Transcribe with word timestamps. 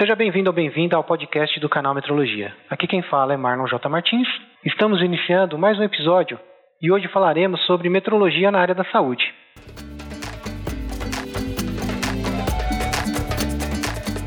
Seja 0.00 0.16
bem-vindo 0.16 0.48
ou 0.48 0.54
bem-vinda 0.54 0.96
ao 0.96 1.04
podcast 1.04 1.60
do 1.60 1.68
canal 1.68 1.94
Metrologia. 1.94 2.56
Aqui 2.70 2.86
quem 2.86 3.02
fala 3.02 3.34
é 3.34 3.36
Marlon 3.36 3.66
J. 3.66 3.86
Martins. 3.86 4.26
Estamos 4.64 5.02
iniciando 5.02 5.58
mais 5.58 5.78
um 5.78 5.82
episódio 5.82 6.40
e 6.80 6.90
hoje 6.90 7.06
falaremos 7.08 7.60
sobre 7.66 7.90
metrologia 7.90 8.50
na 8.50 8.60
área 8.60 8.74
da 8.74 8.84
saúde. 8.84 9.22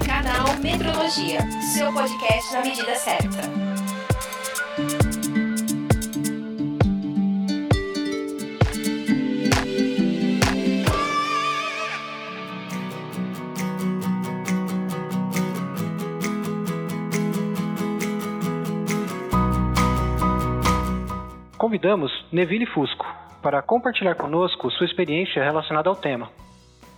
Canal 0.05 0.45
Metrologia, 0.61 1.41
seu 1.73 1.91
podcast 1.91 2.53
na 2.53 2.61
medida 2.61 2.93
certa. 2.93 3.41
Convidamos 21.63 22.11
Neville 22.29 22.65
Fusco 22.65 23.05
para 23.41 23.61
compartilhar 23.61 24.15
conosco 24.15 24.69
sua 24.69 24.85
experiência 24.85 25.41
relacionada 25.41 25.87
ao 25.87 25.95
tema. 25.95 26.29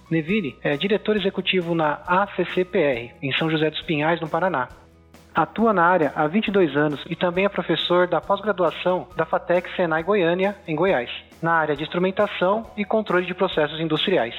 Neville 0.09 0.57
é 0.63 0.75
diretor 0.75 1.15
executivo 1.15 1.75
na 1.75 2.01
ACCPR, 2.07 3.13
em 3.21 3.31
São 3.33 3.47
José 3.47 3.69
dos 3.69 3.83
Pinhais, 3.83 4.19
no 4.19 4.27
Paraná. 4.27 4.69
Atua 5.35 5.71
na 5.71 5.85
área 5.85 6.11
há 6.15 6.25
22 6.25 6.75
anos 6.75 6.99
e 7.07 7.15
também 7.15 7.45
é 7.45 7.49
professor 7.49 8.07
da 8.07 8.19
pós-graduação 8.19 9.07
da 9.15 9.23
FATEC 9.23 9.69
Senai 9.75 10.01
Goiânia, 10.01 10.55
em 10.67 10.75
Goiás, 10.75 11.11
na 11.43 11.53
área 11.53 11.75
de 11.75 11.83
instrumentação 11.83 12.65
e 12.75 12.83
controle 12.83 13.27
de 13.27 13.35
processos 13.35 13.79
industriais. 13.79 14.33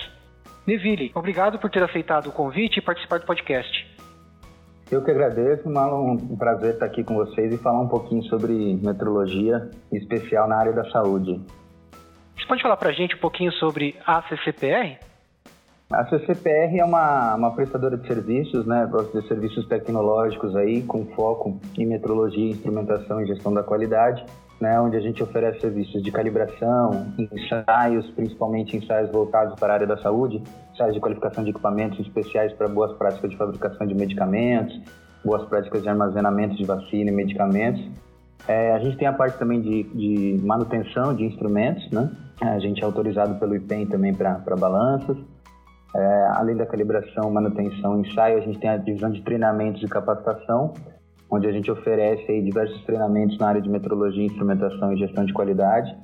Neville, 0.66 1.12
obrigado 1.14 1.56
por 1.56 1.70
ter 1.70 1.84
aceitado 1.84 2.26
o 2.30 2.32
convite 2.32 2.78
e 2.78 2.82
participar 2.82 3.20
do 3.20 3.26
podcast. 3.26 3.95
Eu 4.90 5.02
que 5.02 5.10
agradeço, 5.10 5.68
Marlon. 5.68 6.12
Um 6.12 6.36
prazer 6.36 6.74
estar 6.74 6.86
aqui 6.86 7.02
com 7.02 7.14
vocês 7.14 7.52
e 7.52 7.58
falar 7.58 7.80
um 7.80 7.88
pouquinho 7.88 8.22
sobre 8.24 8.52
metrologia, 8.76 9.68
em 9.92 9.96
especial 9.96 10.48
na 10.48 10.56
área 10.56 10.72
da 10.72 10.88
saúde. 10.90 11.40
Você 12.36 12.46
pode 12.46 12.62
falar 12.62 12.76
para 12.76 12.90
a 12.90 12.92
gente 12.92 13.16
um 13.16 13.18
pouquinho 13.18 13.50
sobre 13.52 13.96
a 14.06 14.22
CCPR? 14.28 14.98
A 15.90 16.04
CCPR 16.06 16.78
é 16.78 16.84
uma, 16.84 17.34
uma 17.34 17.54
prestadora 17.54 17.96
de 17.96 18.06
serviços, 18.06 18.66
né, 18.66 18.88
de 19.12 19.26
serviços 19.26 19.66
tecnológicos 19.66 20.54
aí, 20.54 20.82
com 20.82 21.04
foco 21.06 21.60
em 21.76 21.86
metrologia, 21.86 22.50
instrumentação 22.50 23.20
e 23.20 23.26
gestão 23.26 23.52
da 23.52 23.62
qualidade 23.62 24.24
né, 24.60 24.80
onde 24.80 24.96
a 24.96 25.00
gente 25.00 25.22
oferece 25.22 25.60
serviços 25.60 26.02
de 26.02 26.10
calibração, 26.10 27.12
ensaios, 27.18 28.10
principalmente 28.12 28.76
ensaios 28.76 29.10
voltados 29.10 29.54
para 29.58 29.72
a 29.72 29.74
área 29.74 29.86
da 29.86 29.98
saúde, 29.98 30.42
ensaios 30.72 30.94
de 30.94 31.00
qualificação 31.00 31.44
de 31.44 31.50
equipamentos 31.50 32.00
especiais 32.00 32.52
para 32.54 32.68
boas 32.68 32.96
práticas 32.96 33.30
de 33.30 33.36
fabricação 33.36 33.86
de 33.86 33.94
medicamentos, 33.94 34.80
boas 35.24 35.44
práticas 35.48 35.82
de 35.82 35.88
armazenamento 35.88 36.56
de 36.56 36.64
vacina 36.64 37.10
e 37.10 37.14
medicamentos. 37.14 37.84
É, 38.48 38.72
a 38.72 38.78
gente 38.78 38.96
tem 38.96 39.08
a 39.08 39.12
parte 39.12 39.38
também 39.38 39.60
de, 39.60 39.82
de, 39.82 40.40
manutenção 40.44 41.14
de 41.14 41.24
instrumentos, 41.24 41.90
né? 41.90 42.10
A 42.40 42.58
gente 42.58 42.80
é 42.80 42.84
autorizado 42.84 43.34
pelo 43.40 43.56
IPEM 43.56 43.86
também 43.86 44.14
para 44.14 44.56
balanças. 44.56 45.16
É, 45.94 46.28
além 46.34 46.56
da 46.56 46.66
calibração, 46.66 47.30
manutenção, 47.30 48.00
ensaio, 48.00 48.38
a 48.38 48.40
gente 48.40 48.58
tem 48.58 48.70
a 48.70 48.76
divisão 48.76 49.10
de 49.10 49.22
treinamentos 49.22 49.82
e 49.82 49.86
capacitação, 49.86 50.74
onde 51.30 51.46
a 51.46 51.52
gente 51.52 51.70
oferece 51.70 52.30
aí 52.30 52.42
diversos 52.42 52.82
treinamentos 52.84 53.38
na 53.38 53.48
área 53.48 53.60
de 53.60 53.68
metrologia, 53.68 54.24
instrumentação 54.24 54.92
e 54.92 54.96
gestão 54.96 55.24
de 55.24 55.32
qualidade. 55.32 55.96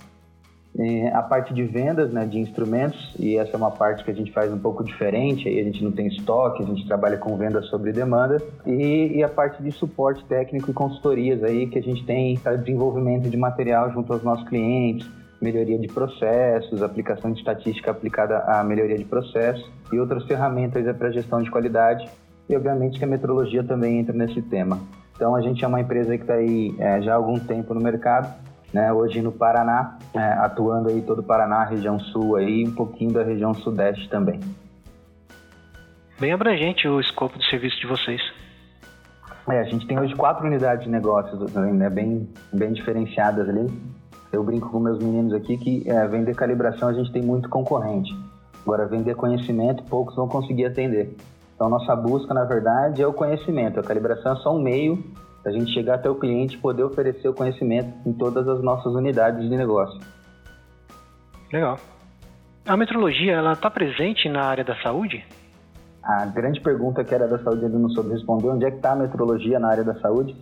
E 0.74 1.06
a 1.08 1.22
parte 1.22 1.52
de 1.52 1.64
vendas 1.64 2.10
né, 2.12 2.24
de 2.24 2.38
instrumentos, 2.38 3.14
e 3.18 3.36
essa 3.36 3.52
é 3.52 3.56
uma 3.56 3.70
parte 3.70 4.02
que 4.02 4.10
a 4.10 4.14
gente 4.14 4.32
faz 4.32 4.50
um 4.50 4.58
pouco 4.58 4.82
diferente, 4.82 5.46
aí 5.46 5.60
a 5.60 5.64
gente 5.64 5.84
não 5.84 5.92
tem 5.92 6.06
estoque, 6.06 6.62
a 6.62 6.66
gente 6.66 6.86
trabalha 6.86 7.18
com 7.18 7.36
venda 7.36 7.60
sobre 7.62 7.92
demanda, 7.92 8.42
e, 8.66 9.18
e 9.18 9.22
a 9.22 9.28
parte 9.28 9.62
de 9.62 9.70
suporte 9.70 10.24
técnico 10.24 10.70
e 10.70 10.74
consultorias 10.74 11.44
aí 11.44 11.66
que 11.66 11.78
a 11.78 11.82
gente 11.82 12.04
tem 12.06 12.38
para 12.38 12.56
desenvolvimento 12.56 13.28
de 13.28 13.36
material 13.36 13.92
junto 13.92 14.14
aos 14.14 14.22
nossos 14.22 14.48
clientes, 14.48 15.06
melhoria 15.42 15.78
de 15.78 15.88
processos, 15.88 16.82
aplicação 16.82 17.32
de 17.32 17.40
estatística 17.40 17.90
aplicada 17.90 18.38
à 18.38 18.64
melhoria 18.64 18.96
de 18.96 19.04
processos 19.04 19.68
e 19.92 19.98
outras 19.98 20.24
ferramentas 20.24 20.84
para 20.96 21.10
gestão 21.10 21.42
de 21.42 21.50
qualidade, 21.50 22.08
e 22.48 22.56
obviamente 22.56 22.98
que 22.98 23.04
a 23.04 23.08
metrologia 23.08 23.62
também 23.62 23.98
entra 23.98 24.14
nesse 24.14 24.40
tema. 24.40 24.80
Então 25.22 25.36
a 25.36 25.40
gente 25.40 25.64
é 25.64 25.68
uma 25.68 25.80
empresa 25.80 26.16
que 26.16 26.24
está 26.24 26.34
aí 26.34 26.74
é, 26.80 27.00
já 27.00 27.12
há 27.12 27.14
algum 27.14 27.38
tempo 27.38 27.72
no 27.72 27.80
mercado, 27.80 28.28
né? 28.74 28.92
Hoje 28.92 29.22
no 29.22 29.30
Paraná, 29.30 29.96
é, 30.12 30.18
atuando 30.18 30.88
aí 30.88 31.00
todo 31.00 31.20
o 31.20 31.22
Paraná, 31.22 31.62
região 31.62 32.00
sul 32.00 32.34
aí, 32.34 32.66
um 32.66 32.74
pouquinho 32.74 33.12
da 33.12 33.22
região 33.22 33.54
sudeste 33.54 34.08
também. 34.08 34.40
Bem 36.18 36.32
abrangente 36.32 36.88
o 36.88 36.98
escopo 36.98 37.38
de 37.38 37.48
serviço 37.48 37.78
de 37.78 37.86
vocês. 37.86 38.20
É, 39.48 39.60
a 39.60 39.62
gente 39.62 39.86
tem 39.86 39.96
hoje 39.96 40.12
quatro 40.16 40.44
unidades 40.44 40.86
de 40.86 40.90
negócios, 40.90 41.54
né, 41.54 41.88
bem, 41.88 42.28
bem 42.52 42.72
diferenciadas 42.72 43.48
ali. 43.48 43.70
Eu 44.32 44.42
brinco 44.42 44.70
com 44.70 44.80
meus 44.80 44.98
meninos 44.98 45.34
aqui 45.34 45.56
que 45.56 45.88
é, 45.88 46.04
vender 46.08 46.34
calibração 46.34 46.88
a 46.88 46.92
gente 46.92 47.12
tem 47.12 47.22
muito 47.22 47.48
concorrente. 47.48 48.12
Agora, 48.64 48.86
vender 48.86 49.14
conhecimento, 49.14 49.84
poucos 49.84 50.16
vão 50.16 50.26
conseguir 50.26 50.64
atender. 50.64 51.16
Então, 51.62 51.70
nossa 51.70 51.94
busca, 51.94 52.34
na 52.34 52.42
verdade, 52.42 53.00
é 53.00 53.06
o 53.06 53.12
conhecimento. 53.12 53.78
A 53.78 53.84
calibração 53.84 54.32
é 54.32 54.36
só 54.38 54.52
um 54.52 54.60
meio 54.60 54.98
da 55.44 55.52
gente 55.52 55.72
chegar 55.72 55.94
até 55.94 56.10
o 56.10 56.16
cliente 56.16 56.56
e 56.56 56.58
poder 56.58 56.82
oferecer 56.82 57.28
o 57.28 57.32
conhecimento 57.32 57.88
em 58.04 58.12
todas 58.12 58.48
as 58.48 58.60
nossas 58.60 58.92
unidades 58.92 59.48
de 59.48 59.56
negócio. 59.56 59.96
Legal. 61.52 61.78
A 62.66 62.76
metrologia, 62.76 63.34
ela 63.34 63.52
está 63.52 63.70
presente 63.70 64.28
na 64.28 64.42
área 64.42 64.64
da 64.64 64.74
saúde? 64.82 65.24
A 66.02 66.26
grande 66.26 66.60
pergunta 66.60 67.04
que 67.04 67.14
era 67.14 67.28
da 67.28 67.38
saúde 67.38 67.64
ele 67.64 67.78
não 67.78 67.90
soube 67.90 68.10
responder, 68.10 68.48
onde 68.48 68.64
é 68.64 68.70
que 68.72 68.78
está 68.78 68.94
a 68.94 68.96
metrologia 68.96 69.60
na 69.60 69.68
área 69.68 69.84
da 69.84 69.94
saúde? 70.00 70.34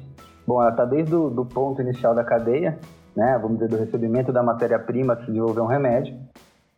Bom, 0.47 0.63
ela 0.63 0.71
está 0.71 0.87
desde 0.87 1.15
o 1.15 1.29
do 1.29 1.45
ponto 1.45 1.83
inicial 1.83 2.15
da 2.15 2.25
cadeia, 2.25 2.79
né, 3.15 3.39
vamos 3.43 3.59
dizer, 3.59 3.69
do 3.69 3.77
recebimento 3.77 4.33
da 4.33 4.43
matéria-prima 4.43 5.15
para 5.15 5.27
desenvolver 5.27 5.61
um 5.61 5.67
remédio, 5.67 6.17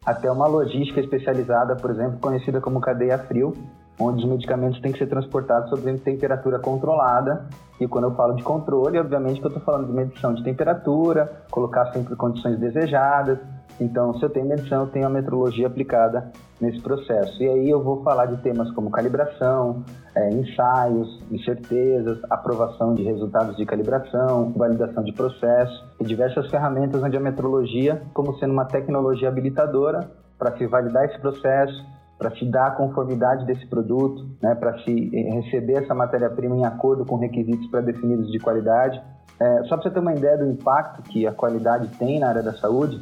até 0.05 0.29
uma 0.29 0.49
logística 0.49 0.99
especializada, 0.99 1.77
por 1.77 1.93
exemplo, 1.93 2.19
conhecida 2.19 2.61
como 2.61 2.81
cadeia 2.81 3.19
frio, 3.19 3.55
onde 4.03 4.25
os 4.25 4.31
medicamentos 4.31 4.81
têm 4.81 4.93
que 4.93 4.99
ser 4.99 5.07
transportados 5.07 5.71
sob 5.71 5.93
temperatura 5.99 6.59
controlada. 6.59 7.47
E 7.81 7.87
quando 7.87 8.05
eu 8.05 8.15
falo 8.15 8.35
de 8.35 8.43
controle, 8.43 8.99
obviamente 8.99 9.41
que 9.41 9.47
eu 9.47 9.49
estou 9.49 9.63
falando 9.63 9.87
de 9.87 9.93
medição 9.93 10.35
de 10.35 10.43
temperatura, 10.43 11.45
colocar 11.51 11.93
sempre 11.93 12.15
condições 12.17 12.59
desejadas. 12.59 13.39
Então, 13.81 14.15
se 14.19 14.25
eu 14.25 14.31
tenho 14.31 14.47
medição, 14.47 14.83
eu 14.83 14.87
tenho 14.89 15.07
a 15.07 15.11
metrologia 15.11 15.67
aplicada 15.67 16.31
nesse 16.61 16.81
processo. 16.81 17.43
E 17.43 17.49
aí 17.49 17.69
eu 17.69 17.83
vou 17.83 18.03
falar 18.03 18.27
de 18.27 18.37
temas 18.43 18.71
como 18.73 18.91
calibração, 18.91 19.83
é, 20.15 20.31
ensaios, 20.31 21.21
incertezas, 21.31 22.19
aprovação 22.31 22.95
de 22.95 23.03
resultados 23.03 23.57
de 23.57 23.65
calibração, 23.67 24.53
validação 24.55 25.03
de 25.03 25.13
processo 25.13 25.85
e 26.01 26.05
diversas 26.05 26.49
ferramentas 26.51 27.03
onde 27.03 27.17
a 27.17 27.21
metrologia, 27.21 28.03
como 28.13 28.39
sendo 28.39 28.53
uma 28.53 28.67
tecnologia 28.67 29.29
habilitadora 29.29 30.09
para 30.39 30.57
se 30.57 30.67
validar 30.67 31.05
esse 31.07 31.19
processo, 31.19 31.85
para 32.23 32.31
se 32.37 32.45
dar 32.45 32.69
a 32.69 32.71
conformidade 32.71 33.45
desse 33.45 33.67
produto, 33.67 34.25
né, 34.41 34.55
para 34.55 34.79
se 34.85 35.11
eh, 35.13 35.41
receber 35.41 35.83
essa 35.83 35.93
matéria-prima 35.93 36.57
em 36.57 36.65
acordo 36.65 37.05
com 37.05 37.17
requisitos 37.17 37.67
pré-definidos 37.67 38.31
de 38.31 38.39
qualidade. 38.39 39.03
É, 39.41 39.65
só 39.65 39.77
para 39.77 39.83
você 39.83 39.91
ter 39.91 39.99
uma 39.99 40.15
ideia 40.15 40.39
do 40.39 40.47
impacto 40.47 41.03
que 41.03 41.27
a 41.27 41.33
qualidade 41.33 41.89
tem 41.99 42.21
na 42.21 42.29
área 42.29 42.43
da 42.45 42.53
saúde, 42.53 43.01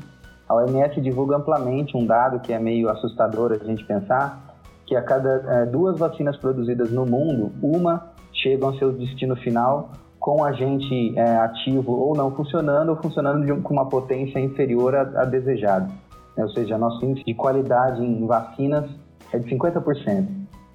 a 0.48 0.54
OMS 0.54 0.98
divulga 1.02 1.36
amplamente 1.36 1.94
um 1.94 2.06
dado 2.06 2.40
que 2.40 2.50
é 2.50 2.58
meio 2.58 2.88
assustador 2.88 3.52
a 3.52 3.62
gente 3.62 3.84
pensar, 3.84 4.56
que 4.86 4.96
a 4.96 5.02
cada 5.02 5.28
é, 5.28 5.66
duas 5.66 5.98
vacinas 5.98 6.38
produzidas 6.38 6.90
no 6.90 7.04
mundo, 7.04 7.52
uma 7.62 8.12
chega 8.32 8.64
ao 8.64 8.74
seu 8.76 8.90
destino 8.90 9.36
final 9.36 9.90
com 10.18 10.42
agente 10.42 11.18
é, 11.18 11.36
ativo 11.36 11.92
ou 11.92 12.16
não 12.16 12.30
funcionando, 12.34 12.88
ou 12.88 12.96
funcionando 12.96 13.60
com 13.60 13.74
uma 13.74 13.86
potência 13.86 14.40
inferior 14.40 14.94
a, 14.94 15.02
a 15.02 15.24
desejado. 15.26 15.92
Ou 16.38 16.48
seja, 16.50 16.78
nosso 16.78 17.04
índice 17.04 17.26
de 17.26 17.34
qualidade 17.34 18.02
em 18.02 18.26
vacinas 18.26 18.88
é 19.32 19.38
de 19.38 19.50
50%. 19.50 20.26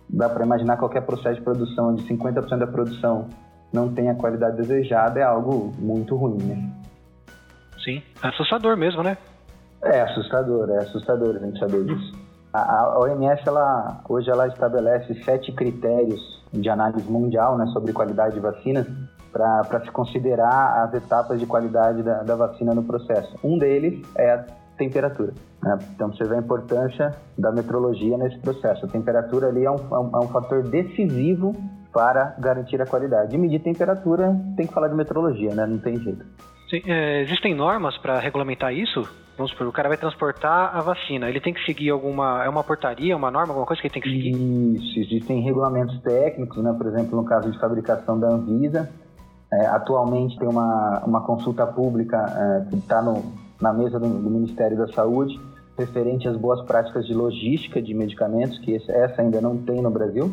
Dá 0.09 0.29
para 0.29 0.45
imaginar 0.45 0.77
qualquer 0.77 1.01
processo 1.01 1.35
de 1.35 1.41
produção 1.41 1.89
onde 1.89 2.03
50% 2.03 2.57
da 2.57 2.67
produção 2.67 3.27
não 3.73 3.93
tem 3.93 4.09
a 4.09 4.15
qualidade 4.15 4.57
desejada, 4.57 5.19
é 5.19 5.23
algo 5.23 5.73
muito 5.77 6.15
ruim, 6.15 6.41
né? 6.43 6.69
Sim, 7.83 8.01
é 8.23 8.27
assustador 8.27 8.77
mesmo, 8.77 9.03
né? 9.03 9.17
É 9.83 10.01
assustador, 10.01 10.69
é 10.69 10.77
assustador 10.77 11.35
a 11.35 11.39
gente 11.39 11.59
saber 11.59 11.83
disso. 11.83 12.13
A, 12.53 12.59
a 12.59 12.99
OMS, 12.99 13.41
ela, 13.45 14.01
hoje, 14.07 14.29
ela 14.29 14.47
estabelece 14.47 15.13
sete 15.23 15.51
critérios 15.51 16.43
de 16.53 16.69
análise 16.69 17.09
mundial 17.11 17.57
né, 17.57 17.65
sobre 17.67 17.91
qualidade 17.91 18.35
de 18.35 18.39
vacinas 18.39 18.87
para 19.31 19.81
se 19.83 19.91
considerar 19.91 20.85
as 20.85 20.93
etapas 20.93 21.39
de 21.39 21.45
qualidade 21.45 22.01
da, 22.01 22.23
da 22.23 22.35
vacina 22.35 22.73
no 22.73 22.83
processo. 22.83 23.37
Um 23.43 23.57
deles 23.57 24.01
é 24.15 24.31
a 24.31 24.45
temperatura. 24.75 25.33
Né? 25.61 25.79
Então 25.93 26.11
você 26.11 26.23
vê 26.23 26.35
a 26.35 26.39
importância 26.39 27.15
da 27.37 27.51
metrologia 27.51 28.17
nesse 28.17 28.39
processo. 28.39 28.85
A 28.85 28.89
temperatura 28.89 29.47
ali 29.47 29.65
é 29.65 29.71
um, 29.71 29.75
é 29.75 29.99
um, 29.99 30.11
é 30.13 30.19
um 30.19 30.27
fator 30.29 30.63
decisivo 30.63 31.55
para 31.91 32.35
garantir 32.39 32.81
a 32.81 32.85
qualidade. 32.85 33.35
E 33.35 33.37
medir 33.37 33.61
temperatura 33.61 34.35
tem 34.57 34.67
que 34.67 34.73
falar 34.73 34.89
de 34.89 34.95
metrologia, 34.95 35.55
né? 35.55 35.65
Não 35.65 35.77
tem 35.77 35.97
jeito. 35.97 36.25
Sim, 36.69 36.81
é, 36.85 37.21
existem 37.21 37.55
normas 37.55 37.97
para 37.99 38.19
regulamentar 38.19 38.73
isso? 38.73 39.01
Vamos 39.37 39.51
supor, 39.51 39.67
o 39.67 39.71
cara 39.71 39.89
vai 39.89 39.97
transportar 39.97 40.75
a 40.75 40.81
vacina. 40.81 41.29
Ele 41.29 41.39
tem 41.39 41.53
que 41.53 41.63
seguir 41.65 41.89
alguma. 41.89 42.43
É 42.43 42.49
uma 42.49 42.63
portaria, 42.63 43.15
uma 43.15 43.29
norma, 43.29 43.51
alguma 43.51 43.65
coisa 43.65 43.81
que 43.81 43.87
ele 43.87 43.93
tem 43.93 44.01
que 44.01 44.09
seguir? 44.09 44.31
Isso, 44.31 44.99
existem 44.99 45.41
regulamentos 45.41 45.99
técnicos, 46.01 46.63
né? 46.63 46.73
Por 46.77 46.87
exemplo, 46.87 47.21
no 47.21 47.25
caso 47.25 47.51
de 47.51 47.59
fabricação 47.59 48.19
da 48.19 48.27
Anvisa. 48.27 48.89
É, 49.53 49.67
atualmente 49.67 50.37
tem 50.39 50.49
uma, 50.49 51.03
uma 51.05 51.21
consulta 51.21 51.67
pública 51.67 52.17
é, 52.17 52.69
que 52.69 52.77
está 52.77 53.01
na 53.61 53.73
mesa 53.73 53.99
do, 53.99 54.07
do, 54.07 54.29
Ministério 54.29 54.77
da 54.77 54.87
Saúde, 54.91 55.39
referente 55.77 56.27
às 56.27 56.37
boas 56.37 56.61
práticas 56.65 57.05
de 57.05 57.13
logística 57.13 57.81
de 57.81 57.93
medicamentos, 57.93 58.57
que 58.59 58.75
essa 58.75 59.21
ainda 59.21 59.41
não 59.41 59.57
tem 59.57 59.81
no 59.81 59.89
Brasil. 59.89 60.31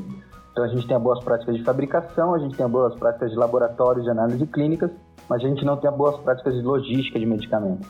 Então 0.53 0.65
a 0.65 0.69
gente 0.69 0.87
tem 0.87 0.97
as 0.97 1.03
boas 1.03 1.23
práticas 1.25 1.57
de 1.57 1.63
fabricação, 1.63 2.35
a 2.35 2.39
gente 2.39 2.57
tem 2.57 2.65
as 2.65 2.71
boas 2.71 2.95
práticas 2.95 3.31
de 3.31 3.37
laboratórios 3.37 4.05
de 4.05 4.11
análise 4.11 4.47
clínicas, 4.47 4.91
mas 5.29 5.43
a 5.43 5.49
gente 5.49 5.65
não 5.65 5.77
tem 5.77 5.89
as 5.89 5.97
boas 5.97 6.17
práticas 6.19 6.55
de 6.55 6.63
logística 6.63 7.19
de 7.19 7.25
medicamentos. 7.25 7.89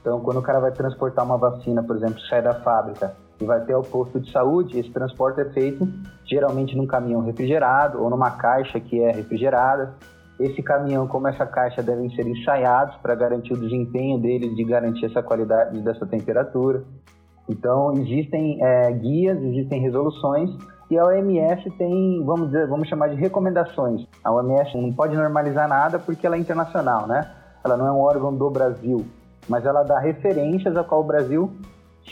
Então, 0.00 0.20
quando 0.20 0.38
o 0.38 0.42
cara 0.42 0.58
vai 0.60 0.72
transportar 0.72 1.24
uma 1.24 1.38
vacina, 1.38 1.82
por 1.82 1.96
exemplo, 1.96 2.20
sai 2.22 2.42
da 2.42 2.54
fábrica 2.54 3.14
e 3.40 3.44
vai 3.44 3.58
até 3.58 3.74
o 3.76 3.82
posto 3.82 4.20
de 4.20 4.30
saúde, 4.30 4.78
esse 4.78 4.90
transporte 4.90 5.40
é 5.40 5.44
feito 5.46 5.88
geralmente 6.24 6.76
num 6.76 6.86
caminhão 6.86 7.22
refrigerado 7.22 8.02
ou 8.02 8.10
numa 8.10 8.32
caixa 8.32 8.80
que 8.80 9.00
é 9.00 9.12
refrigerada. 9.12 9.94
Esse 10.44 10.62
caminhão, 10.62 11.06
como 11.06 11.28
essa 11.28 11.46
caixa, 11.46 11.82
devem 11.82 12.10
ser 12.14 12.26
ensaiados 12.26 12.96
para 12.96 13.14
garantir 13.14 13.52
o 13.52 13.56
desempenho 13.56 14.18
deles, 14.18 14.54
de 14.56 14.64
garantir 14.64 15.06
essa 15.06 15.22
qualidade 15.22 15.80
dessa 15.80 16.04
temperatura. 16.06 16.82
Então, 17.48 17.92
existem 17.92 18.58
é, 18.62 18.92
guias, 18.92 19.38
existem 19.42 19.80
resoluções 19.80 20.50
e 20.90 20.98
a 20.98 21.04
OMS 21.06 21.70
tem, 21.78 22.22
vamos 22.24 22.48
dizer, 22.48 22.66
vamos 22.66 22.88
chamar 22.88 23.08
de 23.08 23.16
recomendações. 23.16 24.06
A 24.22 24.30
OMS 24.30 24.76
não 24.76 24.92
pode 24.92 25.16
normalizar 25.16 25.68
nada 25.68 25.98
porque 25.98 26.26
ela 26.26 26.36
é 26.36 26.38
internacional, 26.38 27.06
né? 27.06 27.30
Ela 27.64 27.76
não 27.76 27.86
é 27.86 27.92
um 27.92 28.00
órgão 28.00 28.34
do 28.34 28.50
Brasil, 28.50 29.06
mas 29.48 29.64
ela 29.64 29.82
dá 29.82 29.98
referências 29.98 30.76
a 30.76 30.84
qual 30.84 31.00
o 31.00 31.04
Brasil 31.04 31.50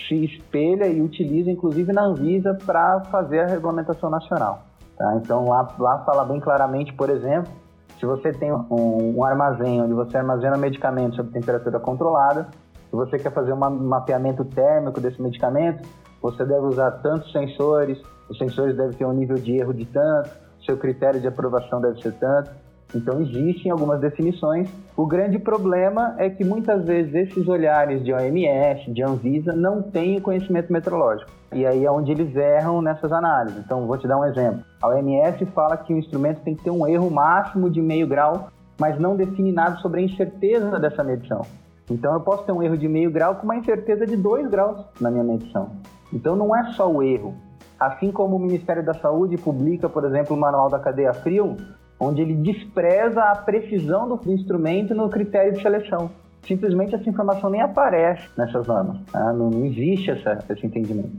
se 0.08 0.24
espelha 0.24 0.86
e 0.86 1.00
utiliza, 1.02 1.50
inclusive 1.50 1.92
na 1.92 2.04
Anvisa, 2.04 2.56
para 2.64 3.00
fazer 3.10 3.40
a 3.40 3.46
regulamentação 3.46 4.08
nacional. 4.08 4.62
Tá? 4.96 5.16
Então 5.16 5.46
lá, 5.46 5.74
lá 5.78 5.98
fala 6.04 6.24
bem 6.24 6.40
claramente, 6.40 6.92
por 6.92 7.10
exemplo, 7.10 7.52
se 8.00 8.06
você 8.06 8.32
tem 8.32 8.50
um, 8.50 9.18
um 9.18 9.24
armazém 9.24 9.82
onde 9.82 9.92
você 9.92 10.16
armazena 10.16 10.56
medicamentos 10.56 11.16
sob 11.16 11.30
temperatura 11.30 11.78
controlada, 11.78 12.48
se 12.88 12.96
você 12.96 13.18
quer 13.18 13.30
fazer 13.30 13.52
um 13.52 13.56
mapeamento 13.56 14.42
térmico 14.46 15.00
desse 15.00 15.20
medicamento, 15.20 15.86
você 16.22 16.44
deve 16.44 16.66
usar 16.66 16.90
tantos 17.02 17.30
sensores, 17.30 18.00
os 18.28 18.38
sensores 18.38 18.74
devem 18.74 18.96
ter 18.96 19.04
um 19.04 19.12
nível 19.12 19.36
de 19.36 19.56
erro 19.58 19.74
de 19.74 19.84
tanto, 19.84 20.30
seu 20.64 20.78
critério 20.78 21.20
de 21.20 21.28
aprovação 21.28 21.80
deve 21.80 22.00
ser 22.00 22.12
tanto. 22.14 22.50
Então 22.94 23.20
existem 23.20 23.70
algumas 23.70 24.00
definições. 24.00 24.68
O 24.96 25.06
grande 25.06 25.38
problema 25.38 26.14
é 26.18 26.28
que 26.28 26.44
muitas 26.44 26.84
vezes 26.84 27.14
esses 27.14 27.48
olhares 27.48 28.04
de 28.04 28.12
OMS, 28.12 28.90
de 28.90 29.02
Anvisa, 29.02 29.52
não 29.52 29.82
têm 29.82 30.20
conhecimento 30.20 30.72
metrológico. 30.72 31.30
E 31.52 31.66
aí 31.66 31.84
é 31.84 31.90
onde 31.90 32.12
eles 32.12 32.34
erram 32.36 32.82
nessas 32.82 33.12
análises. 33.12 33.58
Então 33.58 33.86
vou 33.86 33.96
te 33.96 34.06
dar 34.06 34.18
um 34.18 34.24
exemplo. 34.24 34.62
A 34.82 34.88
OMS 34.88 35.44
fala 35.46 35.76
que 35.76 35.92
o 35.92 35.98
instrumento 35.98 36.40
tem 36.40 36.54
que 36.54 36.64
ter 36.64 36.70
um 36.70 36.86
erro 36.86 37.10
máximo 37.10 37.70
de 37.70 37.80
meio 37.80 38.06
grau, 38.06 38.48
mas 38.78 38.98
não 38.98 39.16
define 39.16 39.52
nada 39.52 39.76
sobre 39.76 40.00
a 40.00 40.04
incerteza 40.04 40.78
dessa 40.78 41.04
medição. 41.04 41.42
Então 41.90 42.12
eu 42.14 42.20
posso 42.20 42.44
ter 42.44 42.52
um 42.52 42.62
erro 42.62 42.78
de 42.78 42.88
meio 42.88 43.10
grau 43.10 43.34
com 43.34 43.44
uma 43.44 43.56
incerteza 43.56 44.06
de 44.06 44.16
2 44.16 44.48
graus 44.48 44.84
na 45.00 45.10
minha 45.10 45.24
medição. 45.24 45.70
Então 46.12 46.36
não 46.36 46.54
é 46.54 46.72
só 46.72 46.90
o 46.90 47.02
erro. 47.02 47.34
Assim 47.78 48.12
como 48.12 48.36
o 48.36 48.38
Ministério 48.38 48.84
da 48.84 48.94
Saúde 48.94 49.36
publica, 49.36 49.88
por 49.88 50.04
exemplo, 50.04 50.36
o 50.36 50.38
Manual 50.38 50.68
da 50.68 50.78
Cadeia 50.78 51.14
Frio, 51.14 51.56
onde 52.00 52.22
ele 52.22 52.34
despreza 52.34 53.22
a 53.22 53.36
precisão 53.36 54.08
do 54.08 54.32
instrumento 54.32 54.94
no 54.94 55.10
critério 55.10 55.52
de 55.52 55.60
seleção. 55.60 56.10
Simplesmente 56.42 56.94
essa 56.94 57.08
informação 57.08 57.50
nem 57.50 57.60
aparece 57.60 58.26
nessas 58.38 58.66
normas. 58.66 58.98
Tá? 59.12 59.32
Não, 59.34 59.50
não, 59.50 59.66
existe 59.66 60.10
essa, 60.10 60.42
esse 60.48 60.66
entendimento. 60.66 61.12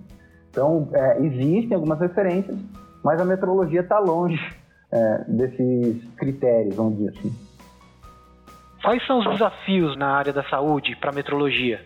Então, 0.49 0.89
é, 0.91 1.21
existem 1.21 1.75
algumas 1.75 1.99
referências, 1.99 2.57
mas 3.03 3.21
a 3.21 3.25
metrologia 3.25 3.81
está 3.81 3.99
longe 3.99 4.41
é, 4.91 5.23
desses 5.27 6.03
critérios, 6.15 6.75
vamos 6.75 6.97
dizer 6.97 7.09
assim. 7.11 7.33
Quais 8.83 9.05
são 9.05 9.19
os 9.19 9.29
desafios 9.29 9.95
na 9.95 10.07
área 10.07 10.33
da 10.33 10.43
saúde 10.45 10.97
para 10.99 11.11
a 11.11 11.13
metrologia? 11.13 11.79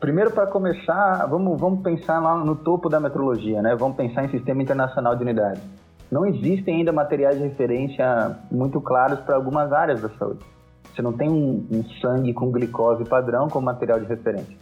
Primeiro, 0.00 0.32
para 0.32 0.46
começar, 0.48 1.26
vamos, 1.26 1.60
vamos 1.60 1.80
pensar 1.82 2.18
lá 2.18 2.36
no 2.36 2.56
topo 2.56 2.88
da 2.88 2.98
metrologia, 2.98 3.62
né? 3.62 3.76
Vamos 3.76 3.96
pensar 3.96 4.24
em 4.24 4.28
Sistema 4.28 4.62
Internacional 4.62 5.14
de 5.14 5.22
Unidades. 5.22 5.62
Não 6.10 6.24
existem 6.24 6.76
ainda 6.76 6.92
materiais 6.92 7.36
de 7.36 7.42
referência 7.42 8.38
muito 8.50 8.80
claros 8.80 9.20
para 9.20 9.36
algumas 9.36 9.72
áreas 9.72 10.00
da 10.00 10.08
saúde. 10.10 10.44
Você 10.94 11.02
não 11.02 11.12
tem 11.12 11.28
um, 11.28 11.66
um 11.70 11.84
sangue 12.00 12.32
com 12.32 12.50
glicose 12.50 13.04
padrão 13.04 13.48
como 13.48 13.66
material 13.66 14.00
de 14.00 14.06
referência. 14.06 14.56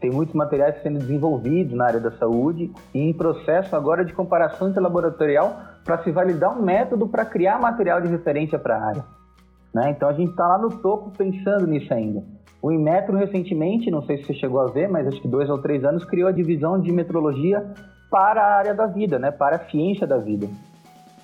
Tem 0.00 0.10
muitos 0.10 0.34
materiais 0.34 0.82
sendo 0.82 0.98
desenvolvidos 0.98 1.74
na 1.74 1.86
área 1.86 2.00
da 2.00 2.12
saúde 2.12 2.70
e 2.94 2.98
em 2.98 3.12
processo 3.12 3.74
agora 3.74 4.04
de 4.04 4.12
comparação 4.12 4.68
interlaboratorial 4.68 5.56
para 5.84 6.02
se 6.02 6.12
validar 6.12 6.56
um 6.56 6.62
método 6.62 7.08
para 7.08 7.24
criar 7.24 7.58
material 7.58 8.00
de 8.00 8.08
referência 8.08 8.58
para 8.58 8.76
a 8.76 8.86
área. 8.86 9.04
Né? 9.74 9.90
Então 9.90 10.08
a 10.08 10.12
gente 10.12 10.30
está 10.30 10.46
lá 10.46 10.58
no 10.58 10.68
topo 10.78 11.10
pensando 11.16 11.66
nisso 11.66 11.92
ainda. 11.92 12.22
O 12.62 12.70
Inmetro 12.70 13.16
recentemente, 13.16 13.90
não 13.90 14.02
sei 14.02 14.18
se 14.18 14.24
você 14.24 14.34
chegou 14.34 14.60
a 14.60 14.66
ver, 14.66 14.88
mas 14.88 15.06
acho 15.06 15.20
que 15.20 15.28
dois 15.28 15.50
ou 15.50 15.60
três 15.60 15.84
anos, 15.84 16.04
criou 16.04 16.28
a 16.28 16.32
divisão 16.32 16.80
de 16.80 16.92
metrologia 16.92 17.62
para 18.10 18.42
a 18.42 18.58
área 18.58 18.74
da 18.74 18.86
vida, 18.86 19.18
né? 19.18 19.30
para 19.30 19.56
a 19.56 19.70
ciência 19.70 20.06
da 20.06 20.18
vida. 20.18 20.48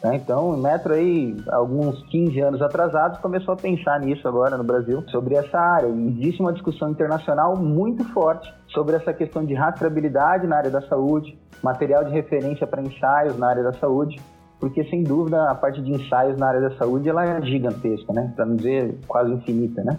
Tá? 0.00 0.14
Então, 0.14 0.50
o 0.50 0.56
Inmetro 0.56 0.94
aí, 0.94 1.36
alguns 1.48 2.02
15 2.06 2.40
anos 2.40 2.62
atrasados, 2.62 3.18
começou 3.18 3.52
a 3.52 3.56
pensar 3.56 4.00
nisso 4.00 4.26
agora 4.26 4.56
no 4.56 4.64
Brasil, 4.64 5.04
sobre 5.10 5.34
essa 5.34 5.58
área. 5.58 5.88
E 5.88 6.08
existe 6.08 6.40
uma 6.40 6.52
discussão 6.52 6.90
internacional 6.90 7.54
muito 7.56 8.02
forte 8.12 8.52
sobre 8.68 8.96
essa 8.96 9.12
questão 9.12 9.44
de 9.44 9.52
rastreabilidade 9.54 10.46
na 10.46 10.56
área 10.56 10.70
da 10.70 10.80
saúde, 10.82 11.38
material 11.62 12.04
de 12.04 12.12
referência 12.12 12.66
para 12.66 12.80
ensaios 12.80 13.36
na 13.36 13.48
área 13.48 13.62
da 13.62 13.72
saúde, 13.74 14.18
porque 14.58 14.84
sem 14.84 15.02
dúvida 15.02 15.50
a 15.50 15.54
parte 15.54 15.82
de 15.82 15.90
ensaios 15.90 16.38
na 16.38 16.48
área 16.48 16.60
da 16.60 16.76
saúde 16.76 17.08
ela 17.08 17.24
é 17.24 17.42
gigantesca, 17.42 18.12
né? 18.12 18.32
Para 18.34 18.46
não 18.46 18.56
dizer 18.56 18.98
quase 19.06 19.32
infinita, 19.32 19.82
né? 19.84 19.98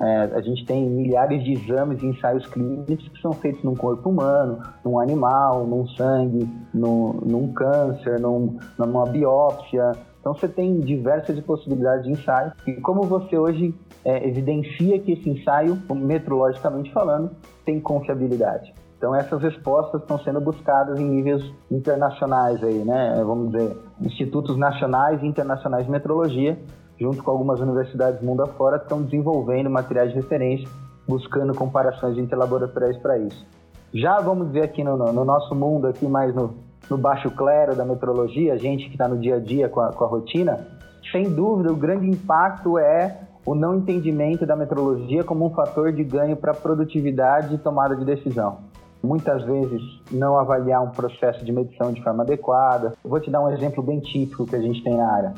É, 0.00 0.30
a 0.34 0.40
gente 0.40 0.66
tem 0.66 0.88
milhares 0.88 1.42
de 1.44 1.52
exames 1.52 2.02
e 2.02 2.06
ensaios 2.06 2.44
clínicos 2.46 3.08
que 3.08 3.20
são 3.20 3.32
feitos 3.32 3.62
num 3.62 3.74
corpo 3.74 4.10
humano, 4.10 4.60
num 4.84 4.98
animal, 4.98 5.66
num 5.66 5.86
sangue, 5.88 6.48
num, 6.72 7.12
num 7.24 7.52
câncer, 7.52 8.18
num, 8.18 8.58
numa 8.76 9.06
biópsia. 9.06 9.92
Então 10.20 10.34
você 10.34 10.48
tem 10.48 10.80
diversas 10.80 11.38
possibilidades 11.40 12.04
de 12.04 12.12
ensaio. 12.12 12.52
E 12.66 12.72
como 12.74 13.02
você 13.02 13.38
hoje 13.38 13.74
é, 14.04 14.26
evidencia 14.26 14.98
que 14.98 15.12
esse 15.12 15.30
ensaio, 15.30 15.78
metrologicamente 15.94 16.92
falando, 16.92 17.30
tem 17.64 17.78
confiabilidade? 17.80 18.74
Então 18.98 19.14
essas 19.14 19.40
respostas 19.42 20.00
estão 20.00 20.18
sendo 20.20 20.40
buscadas 20.40 20.98
em 20.98 21.04
níveis 21.04 21.44
internacionais 21.70 22.62
aí, 22.64 22.84
né? 22.84 23.22
Vamos 23.24 23.52
dizer, 23.52 23.76
institutos 24.00 24.56
nacionais 24.56 25.22
e 25.22 25.26
internacionais 25.26 25.84
de 25.84 25.90
metrologia 25.90 26.58
junto 27.04 27.22
com 27.22 27.30
algumas 27.30 27.60
universidades 27.60 28.22
mundo 28.22 28.42
afora, 28.42 28.78
estão 28.78 29.02
desenvolvendo 29.02 29.68
materiais 29.68 30.08
de 30.08 30.16
referência, 30.16 30.66
buscando 31.06 31.54
comparações 31.54 32.16
interlaboratoriais 32.16 32.96
para 32.96 33.18
isso. 33.18 33.46
Já 33.92 34.20
vamos 34.20 34.46
dizer 34.48 34.62
aqui 34.62 34.82
no, 34.82 34.96
no, 34.96 35.24
nosso 35.24 35.54
mundo, 35.54 35.86
aqui 35.86 36.06
mais 36.06 36.34
no, 36.34 36.54
no 36.88 36.96
baixo 36.96 37.30
clero 37.30 37.76
da 37.76 37.84
metrologia, 37.84 38.54
a 38.54 38.56
gente 38.56 38.86
que 38.86 38.92
está 38.92 39.06
no 39.06 39.18
dia 39.18 39.36
a 39.36 39.38
dia 39.38 39.68
com 39.68 39.80
a, 39.80 39.92
com 39.92 40.02
a 40.02 40.06
rotina, 40.06 40.66
sem 41.12 41.30
dúvida 41.30 41.70
o 41.70 41.76
grande 41.76 42.08
impacto 42.08 42.78
é 42.78 43.20
o 43.44 43.54
não 43.54 43.76
entendimento 43.76 44.46
da 44.46 44.56
metrologia 44.56 45.22
como 45.22 45.44
um 45.44 45.50
fator 45.50 45.92
de 45.92 46.02
ganho 46.02 46.36
para 46.36 46.54
produtividade 46.54 47.54
e 47.54 47.58
tomada 47.58 47.94
de 47.94 48.04
decisão. 48.06 48.60
Muitas 49.02 49.42
vezes 49.44 49.82
não 50.10 50.38
avaliar 50.38 50.82
um 50.82 50.88
processo 50.88 51.44
de 51.44 51.52
medição 51.52 51.92
de 51.92 52.02
forma 52.02 52.22
adequada. 52.22 52.94
vou 53.04 53.20
te 53.20 53.30
dar 53.30 53.42
um 53.42 53.50
exemplo 53.50 53.82
bem 53.82 54.00
típico 54.00 54.46
que 54.46 54.56
a 54.56 54.60
gente 54.62 54.82
tem 54.82 54.96
na 54.96 55.12
área. 55.12 55.34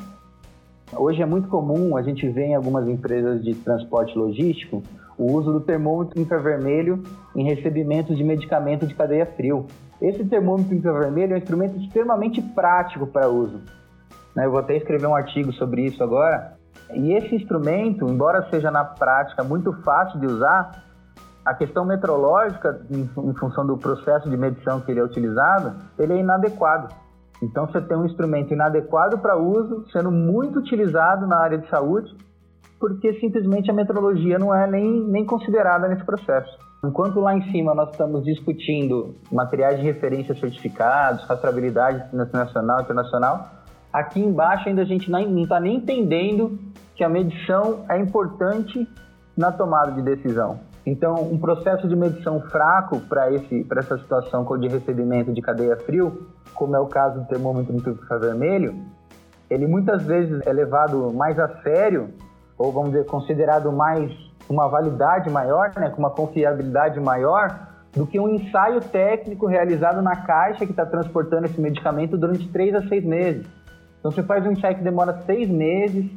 Hoje 0.95 1.21
é 1.21 1.25
muito 1.25 1.49
comum 1.49 1.97
a 1.97 2.01
gente 2.01 2.27
ver 2.29 2.45
em 2.45 2.55
algumas 2.55 2.87
empresas 2.87 3.43
de 3.43 3.53
transporte 3.55 4.17
logístico 4.17 4.81
o 5.17 5.33
uso 5.33 5.51
do 5.51 5.59
termômetro 5.59 6.19
infravermelho 6.19 7.03
em 7.35 7.43
recebimentos 7.43 8.15
de 8.15 8.23
medicamento 8.23 8.87
de 8.87 8.95
cadeia 8.95 9.25
frio. 9.25 9.65
Esse 10.01 10.23
termômetro 10.23 10.73
infravermelho 10.73 11.33
é 11.33 11.35
um 11.35 11.39
instrumento 11.39 11.77
extremamente 11.77 12.41
prático 12.41 13.05
para 13.05 13.27
uso. 13.27 13.61
Né, 14.35 14.45
eu 14.45 14.51
vou 14.51 14.59
até 14.59 14.77
escrever 14.77 15.07
um 15.07 15.15
artigo 15.15 15.51
sobre 15.53 15.85
isso 15.85 16.01
agora. 16.01 16.55
E 16.93 17.11
esse 17.13 17.35
instrumento, 17.35 18.05
embora 18.05 18.47
seja 18.49 18.71
na 18.71 18.85
prática 18.85 19.43
muito 19.43 19.73
fácil 19.83 20.19
de 20.19 20.27
usar, 20.27 20.85
a 21.43 21.53
questão 21.53 21.83
metrológica, 21.83 22.81
em 22.91 23.33
função 23.35 23.65
do 23.65 23.77
processo 23.77 24.29
de 24.29 24.37
medição 24.37 24.81
que 24.81 24.91
ele 24.91 24.99
é 24.99 25.03
utilizado, 25.03 25.75
ele 25.97 26.13
é 26.13 26.17
inadequado. 26.17 26.93
Então 27.41 27.67
você 27.67 27.79
tem 27.81 27.97
um 27.97 28.05
instrumento 28.05 28.53
inadequado 28.53 29.17
para 29.19 29.37
uso, 29.37 29.85
sendo 29.91 30.11
muito 30.11 30.59
utilizado 30.59 31.27
na 31.27 31.39
área 31.39 31.57
de 31.57 31.69
saúde, 31.69 32.15
porque 32.79 33.13
simplesmente 33.19 33.69
a 33.69 33.73
metrologia 33.73 34.39
não 34.39 34.53
é 34.53 34.67
nem, 34.67 35.01
nem 35.07 35.25
considerada 35.25 35.87
nesse 35.87 36.03
processo. 36.03 36.57
Enquanto 36.83 37.19
lá 37.19 37.35
em 37.35 37.51
cima 37.51 37.73
nós 37.73 37.89
estamos 37.89 38.23
discutindo 38.23 39.15
materiais 39.31 39.79
de 39.79 39.83
referência 39.83 40.35
certificados, 40.35 41.23
rastreabilidade 41.25 42.03
nacional 42.13 42.79
e 42.79 42.83
internacional, 42.83 43.49
aqui 43.91 44.19
embaixo 44.19 44.69
ainda 44.69 44.83
a 44.83 44.85
gente 44.85 45.09
não 45.09 45.19
está 45.41 45.59
nem 45.59 45.77
entendendo 45.77 46.59
que 46.95 47.03
a 47.03 47.09
medição 47.09 47.85
é 47.89 47.99
importante 47.99 48.87
na 49.35 49.51
tomada 49.51 49.91
de 49.91 50.01
decisão. 50.01 50.59
Então, 50.89 51.15
um 51.15 51.37
processo 51.37 51.85
de 51.85 51.97
medição 51.97 52.39
fraco 52.43 53.01
para 53.01 53.27
essa 53.29 53.97
situação 53.97 54.45
de 54.57 54.69
recebimento 54.69 55.33
de 55.33 55.41
cadeia 55.41 55.75
frio, 55.75 56.29
como 56.53 56.77
é 56.77 56.79
o 56.79 56.85
caso 56.85 57.19
do 57.19 57.27
termômetro 57.27 57.75
infravermelho, 57.75 58.73
ele 59.49 59.67
muitas 59.67 60.03
vezes 60.03 60.39
é 60.47 60.53
levado 60.53 61.11
mais 61.13 61.37
a 61.37 61.61
sério, 61.61 62.11
ou 62.57 62.71
vamos 62.71 62.91
dizer, 62.91 63.05
considerado 63.05 63.69
mais 63.69 64.13
uma 64.49 64.69
validade 64.69 65.29
maior, 65.29 65.73
né, 65.75 65.89
com 65.89 65.99
uma 65.99 66.09
confiabilidade 66.09 67.01
maior, 67.01 67.67
do 67.93 68.07
que 68.07 68.17
um 68.17 68.29
ensaio 68.29 68.79
técnico 68.79 69.45
realizado 69.45 70.01
na 70.01 70.15
caixa 70.15 70.65
que 70.65 70.71
está 70.71 70.85
transportando 70.85 71.47
esse 71.47 71.59
medicamento 71.59 72.17
durante 72.17 72.47
três 72.47 72.73
a 72.73 72.87
seis 72.87 73.03
meses. 73.03 73.45
Então 73.99 74.09
você 74.09 74.23
faz 74.23 74.45
um 74.45 74.53
ensaio 74.53 74.77
que 74.77 74.83
demora 74.83 75.21
seis 75.25 75.49
meses, 75.49 76.09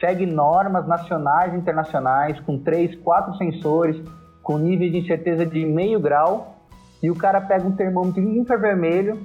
segue 0.00 0.24
normas 0.24 0.86
nacionais 0.86 1.52
e 1.52 1.56
internacionais, 1.56 2.40
com 2.40 2.58
três, 2.58 2.96
quatro 2.96 3.36
sensores, 3.36 4.00
com 4.42 4.58
níveis 4.58 4.90
de 4.90 4.98
incerteza 4.98 5.44
de 5.44 5.64
meio 5.66 6.00
grau, 6.00 6.56
e 7.02 7.10
o 7.10 7.14
cara 7.14 7.40
pega 7.40 7.66
um 7.66 7.72
termômetro 7.72 8.20
infravermelho 8.20 9.18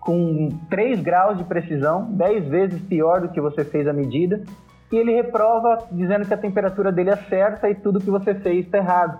com 0.00 0.48
3 0.70 1.00
graus 1.00 1.36
de 1.36 1.44
precisão, 1.44 2.04
10 2.12 2.48
vezes 2.48 2.80
pior 2.82 3.22
do 3.22 3.28
que 3.28 3.40
você 3.40 3.64
fez 3.64 3.88
a 3.88 3.92
medida, 3.92 4.44
e 4.92 4.96
ele 4.96 5.12
reprova 5.12 5.78
dizendo 5.90 6.24
que 6.24 6.32
a 6.32 6.38
temperatura 6.38 6.92
dele 6.92 7.10
é 7.10 7.16
certa 7.16 7.68
e 7.68 7.74
tudo 7.74 8.00
que 8.00 8.10
você 8.10 8.34
fez 8.36 8.66
está 8.66 8.78
errado. 8.78 9.18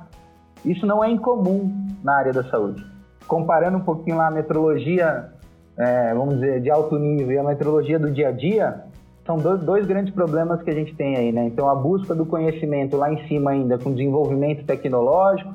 Isso 0.64 0.86
não 0.86 1.02
é 1.02 1.10
incomum 1.10 1.72
na 2.04 2.16
área 2.16 2.32
da 2.32 2.44
saúde. 2.44 2.84
Comparando 3.26 3.78
um 3.78 3.80
pouquinho 3.80 4.16
lá 4.16 4.28
a 4.28 4.30
metrologia, 4.30 5.32
é, 5.76 6.14
vamos 6.14 6.34
dizer, 6.36 6.60
de 6.60 6.70
alto 6.70 6.96
nível 6.96 7.32
e 7.32 7.38
a 7.38 7.42
metrologia 7.42 7.98
do 7.98 8.10
dia 8.12 8.28
a 8.28 8.32
dia, 8.32 8.84
são 9.26 9.36
dois, 9.36 9.60
dois, 9.60 9.86
grandes 9.86 10.14
problemas 10.14 10.62
que 10.62 10.70
a 10.70 10.74
gente 10.74 10.94
tem 10.94 11.16
aí, 11.16 11.32
né? 11.32 11.46
Então, 11.46 11.68
a 11.68 11.74
busca 11.74 12.14
do 12.14 12.24
conhecimento 12.24 12.96
lá 12.96 13.12
em 13.12 13.26
cima 13.26 13.50
ainda, 13.50 13.76
com 13.76 13.92
desenvolvimento 13.92 14.64
tecnológico, 14.64 15.52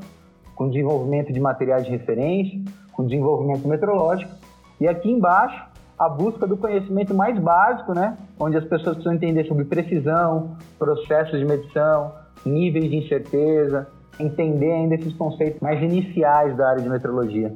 com 0.55 0.67
desenvolvimento 0.69 1.31
de 1.31 1.39
materiais 1.39 1.85
de 1.85 1.91
referência, 1.91 2.59
com 2.91 3.05
desenvolvimento 3.05 3.67
metrológico, 3.67 4.31
e 4.79 4.87
aqui 4.87 5.09
embaixo, 5.09 5.65
a 5.97 6.09
busca 6.09 6.45
do 6.45 6.57
conhecimento 6.57 7.13
mais 7.13 7.39
básico, 7.39 7.93
né? 7.93 8.17
Onde 8.39 8.57
as 8.57 8.63
pessoas 8.65 8.95
precisam 8.95 9.13
entender 9.13 9.45
sobre 9.45 9.65
precisão, 9.65 10.57
processos 10.77 11.39
de 11.39 11.45
medição, 11.45 12.13
níveis 12.45 12.89
de 12.89 12.97
incerteza, 12.97 13.87
entender 14.19 14.71
ainda 14.71 14.95
esses 14.95 15.13
conceitos 15.13 15.61
mais 15.61 15.81
iniciais 15.81 16.57
da 16.57 16.69
área 16.69 16.81
de 16.81 16.89
metrologia. 16.89 17.55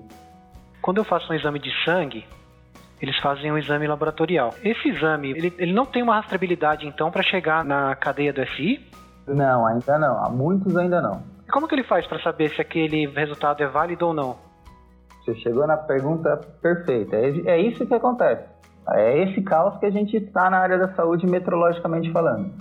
Quando 0.82 0.98
eu 0.98 1.04
faço 1.04 1.32
um 1.32 1.36
exame 1.36 1.60
de 1.60 1.72
sangue, 1.84 2.24
eles 3.02 3.18
fazem 3.20 3.52
um 3.52 3.58
exame 3.58 3.88
laboratorial. 3.88 4.54
Esse 4.64 4.90
exame, 4.90 5.32
ele, 5.32 5.54
ele 5.58 5.74
não 5.74 5.86
tem 5.86 6.02
uma 6.02 6.16
rastreabilidade, 6.16 6.88
então, 6.88 7.12
para 7.12 7.24
chegar 7.24 7.64
na 7.64 7.96
cadeia 7.96 8.32
do 8.32 8.46
FI? 8.46 8.90
Não, 9.28 9.66
ainda 9.66 9.98
não. 9.98 10.24
Há 10.24 10.30
muitos 10.30 10.76
ainda 10.78 11.02
não. 11.02 11.24
E 11.48 11.52
como 11.52 11.68
que 11.68 11.76
ele 11.76 11.84
faz 11.84 12.08
para 12.08 12.22
saber 12.22 12.50
se 12.50 12.62
aquele 12.62 13.08
resultado 13.08 13.62
é 13.62 13.68
válido 13.68 14.08
ou 14.08 14.14
não? 14.14 14.38
Você 15.24 15.36
chegou 15.36 15.66
na 15.66 15.78
pergunta 15.78 16.40
perfeita. 16.62 17.16
É, 17.16 17.30
é 17.48 17.62
isso 17.62 17.86
que 17.86 17.94
acontece. 17.94 18.44
É 18.94 19.24
esse 19.24 19.42
caos 19.42 19.78
que 19.80 19.86
a 19.86 19.90
gente 19.90 20.16
está 20.16 20.50
na 20.50 20.60
área 20.60 20.78
da 20.78 20.94
saúde 20.94 21.26
metrologicamente 21.26 22.12
falando. 22.12 22.52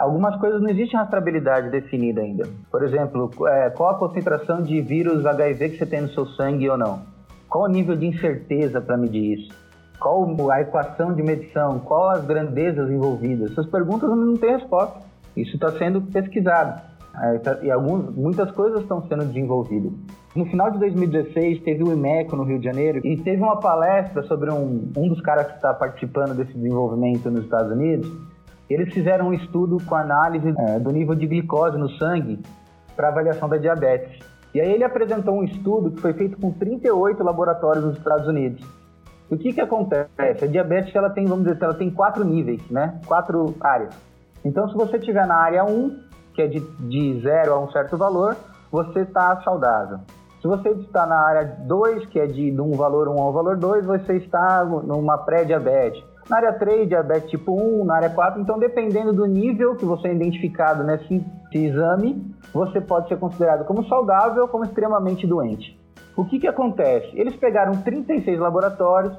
Algumas 0.00 0.36
coisas 0.36 0.60
não 0.60 0.68
existe 0.68 0.96
rastreabilidade 0.96 1.70
definida 1.70 2.20
ainda. 2.20 2.46
Por 2.70 2.82
exemplo, 2.82 3.30
é, 3.46 3.70
qual 3.70 3.90
a 3.90 3.98
concentração 3.98 4.62
de 4.62 4.80
vírus 4.82 5.24
HIV 5.24 5.70
que 5.70 5.78
você 5.78 5.86
tem 5.86 6.02
no 6.02 6.08
seu 6.08 6.26
sangue 6.26 6.68
ou 6.68 6.76
não? 6.76 7.02
Qual 7.50 7.64
o 7.64 7.68
nível 7.68 7.96
de 7.96 8.06
incerteza 8.06 8.80
para 8.80 8.96
medir 8.96 9.40
isso? 9.40 9.52
Qual 9.98 10.24
a 10.50 10.60
equação 10.60 11.12
de 11.12 11.20
medição? 11.20 11.80
Qual 11.80 12.10
as 12.10 12.24
grandezas 12.24 12.88
envolvidas? 12.88 13.50
Essas 13.50 13.66
perguntas 13.66 14.08
não 14.08 14.34
têm 14.36 14.52
resposta. 14.52 15.00
Isso 15.36 15.56
está 15.56 15.72
sendo 15.72 16.00
pesquisado. 16.00 16.80
É, 17.22 17.38
tá, 17.38 17.58
e 17.60 17.70
alguns, 17.70 18.14
muitas 18.14 18.52
coisas 18.52 18.82
estão 18.82 19.02
sendo 19.08 19.24
desenvolvidas. 19.24 19.92
No 20.34 20.46
final 20.46 20.70
de 20.70 20.78
2016, 20.78 21.60
teve 21.62 21.82
o 21.82 21.92
IMECO 21.92 22.36
no 22.36 22.44
Rio 22.44 22.60
de 22.60 22.64
Janeiro 22.64 23.04
e 23.04 23.16
teve 23.16 23.42
uma 23.42 23.58
palestra 23.58 24.22
sobre 24.22 24.48
um, 24.50 24.88
um 24.96 25.08
dos 25.08 25.20
caras 25.20 25.48
que 25.48 25.56
está 25.56 25.74
participando 25.74 26.36
desse 26.36 26.54
desenvolvimento 26.54 27.28
nos 27.32 27.42
Estados 27.42 27.72
Unidos. 27.72 28.08
Eles 28.70 28.94
fizeram 28.94 29.28
um 29.28 29.32
estudo 29.34 29.78
com 29.84 29.96
análise 29.96 30.54
é, 30.56 30.78
do 30.78 30.92
nível 30.92 31.16
de 31.16 31.26
glicose 31.26 31.76
no 31.76 31.90
sangue 31.90 32.38
para 32.94 33.08
avaliação 33.08 33.48
da 33.48 33.56
diabetes. 33.56 34.29
E 34.54 34.60
aí 34.60 34.72
ele 34.72 34.84
apresentou 34.84 35.34
um 35.34 35.44
estudo 35.44 35.90
que 35.92 36.00
foi 36.00 36.12
feito 36.12 36.36
com 36.38 36.50
38 36.52 37.22
laboratórios 37.22 37.84
nos 37.84 37.96
Estados 37.96 38.26
Unidos. 38.26 38.66
O 39.30 39.36
que 39.36 39.52
que 39.52 39.60
acontece? 39.60 40.44
A 40.44 40.48
diabetes 40.48 40.94
ela 40.94 41.08
tem, 41.08 41.24
vamos 41.24 41.44
dizer, 41.44 41.62
ela 41.62 41.74
tem 41.74 41.88
quatro 41.88 42.24
níveis, 42.24 42.60
né? 42.68 43.00
Quatro 43.06 43.54
áreas. 43.60 43.94
Então, 44.44 44.68
se 44.68 44.74
você 44.74 44.96
estiver 44.96 45.24
na 45.26 45.36
área 45.36 45.64
1, 45.64 46.00
que 46.34 46.42
é 46.42 46.48
de, 46.48 46.60
de 46.60 47.20
zero 47.20 47.52
a 47.52 47.60
um 47.60 47.70
certo 47.70 47.96
valor, 47.96 48.36
você 48.72 49.00
está 49.00 49.40
saudável. 49.42 50.00
Se 50.40 50.48
você 50.48 50.70
está 50.70 51.06
na 51.06 51.20
área 51.20 51.44
2, 51.44 52.06
que 52.06 52.18
é 52.18 52.26
de, 52.26 52.50
de 52.50 52.60
um 52.60 52.72
valor 52.72 53.08
1 53.08 53.20
ao 53.20 53.32
valor 53.32 53.56
2, 53.56 53.84
você 53.84 54.16
está 54.16 54.64
numa 54.64 55.18
pré-diabetes. 55.18 56.02
Na 56.30 56.36
área 56.36 56.52
3, 56.52 56.88
diabetes 56.88 57.28
tipo 57.28 57.52
1, 57.52 57.84
na 57.84 57.96
área 57.96 58.08
4, 58.08 58.40
então 58.40 58.56
dependendo 58.56 59.12
do 59.12 59.26
nível 59.26 59.74
que 59.74 59.84
você 59.84 60.06
é 60.06 60.14
identificado 60.14 60.84
nesse 60.84 61.26
exame, 61.52 62.32
você 62.54 62.80
pode 62.80 63.08
ser 63.08 63.18
considerado 63.18 63.64
como 63.64 63.84
saudável 63.88 64.42
ou 64.42 64.48
como 64.48 64.64
extremamente 64.64 65.26
doente. 65.26 65.76
O 66.16 66.24
que, 66.24 66.38
que 66.38 66.46
acontece? 66.46 67.10
Eles 67.18 67.34
pegaram 67.34 67.82
36 67.82 68.38
laboratórios, 68.38 69.12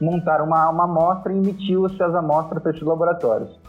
montaram 0.00 0.46
uma, 0.46 0.70
uma 0.70 0.84
amostra 0.84 1.34
e 1.34 1.36
emitiu 1.36 1.84
essas 1.84 2.14
amostras 2.14 2.62
para 2.62 2.72
esses 2.72 2.82
laboratórios. 2.82 3.60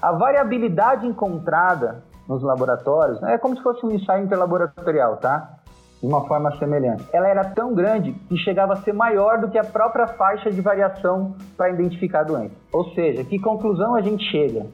A 0.00 0.12
variabilidade 0.12 1.06
encontrada 1.06 2.02
nos 2.26 2.42
laboratórios 2.42 3.22
é 3.24 3.36
como 3.36 3.54
se 3.56 3.62
fosse 3.62 3.84
um 3.84 3.90
ensaio 3.90 4.24
interlaboratorial, 4.24 5.18
tá? 5.18 5.58
De 6.02 6.08
uma 6.08 6.26
forma 6.26 6.50
semelhante. 6.58 7.04
Ela 7.12 7.28
era 7.28 7.44
tão 7.44 7.74
grande 7.74 8.12
que 8.28 8.36
chegava 8.38 8.72
a 8.72 8.76
ser 8.76 8.92
maior 8.92 9.40
do 9.40 9.48
que 9.48 9.58
a 9.58 9.64
própria 9.64 10.08
faixa 10.08 10.50
de 10.50 10.60
variação 10.60 11.36
para 11.56 11.70
identificar 11.70 12.20
a 12.20 12.24
doença. 12.24 12.54
Ou 12.72 12.90
seja, 12.90 13.22
que 13.22 13.38
conclusão 13.38 13.94
a 13.94 14.00
gente 14.00 14.24
chega? 14.30 14.66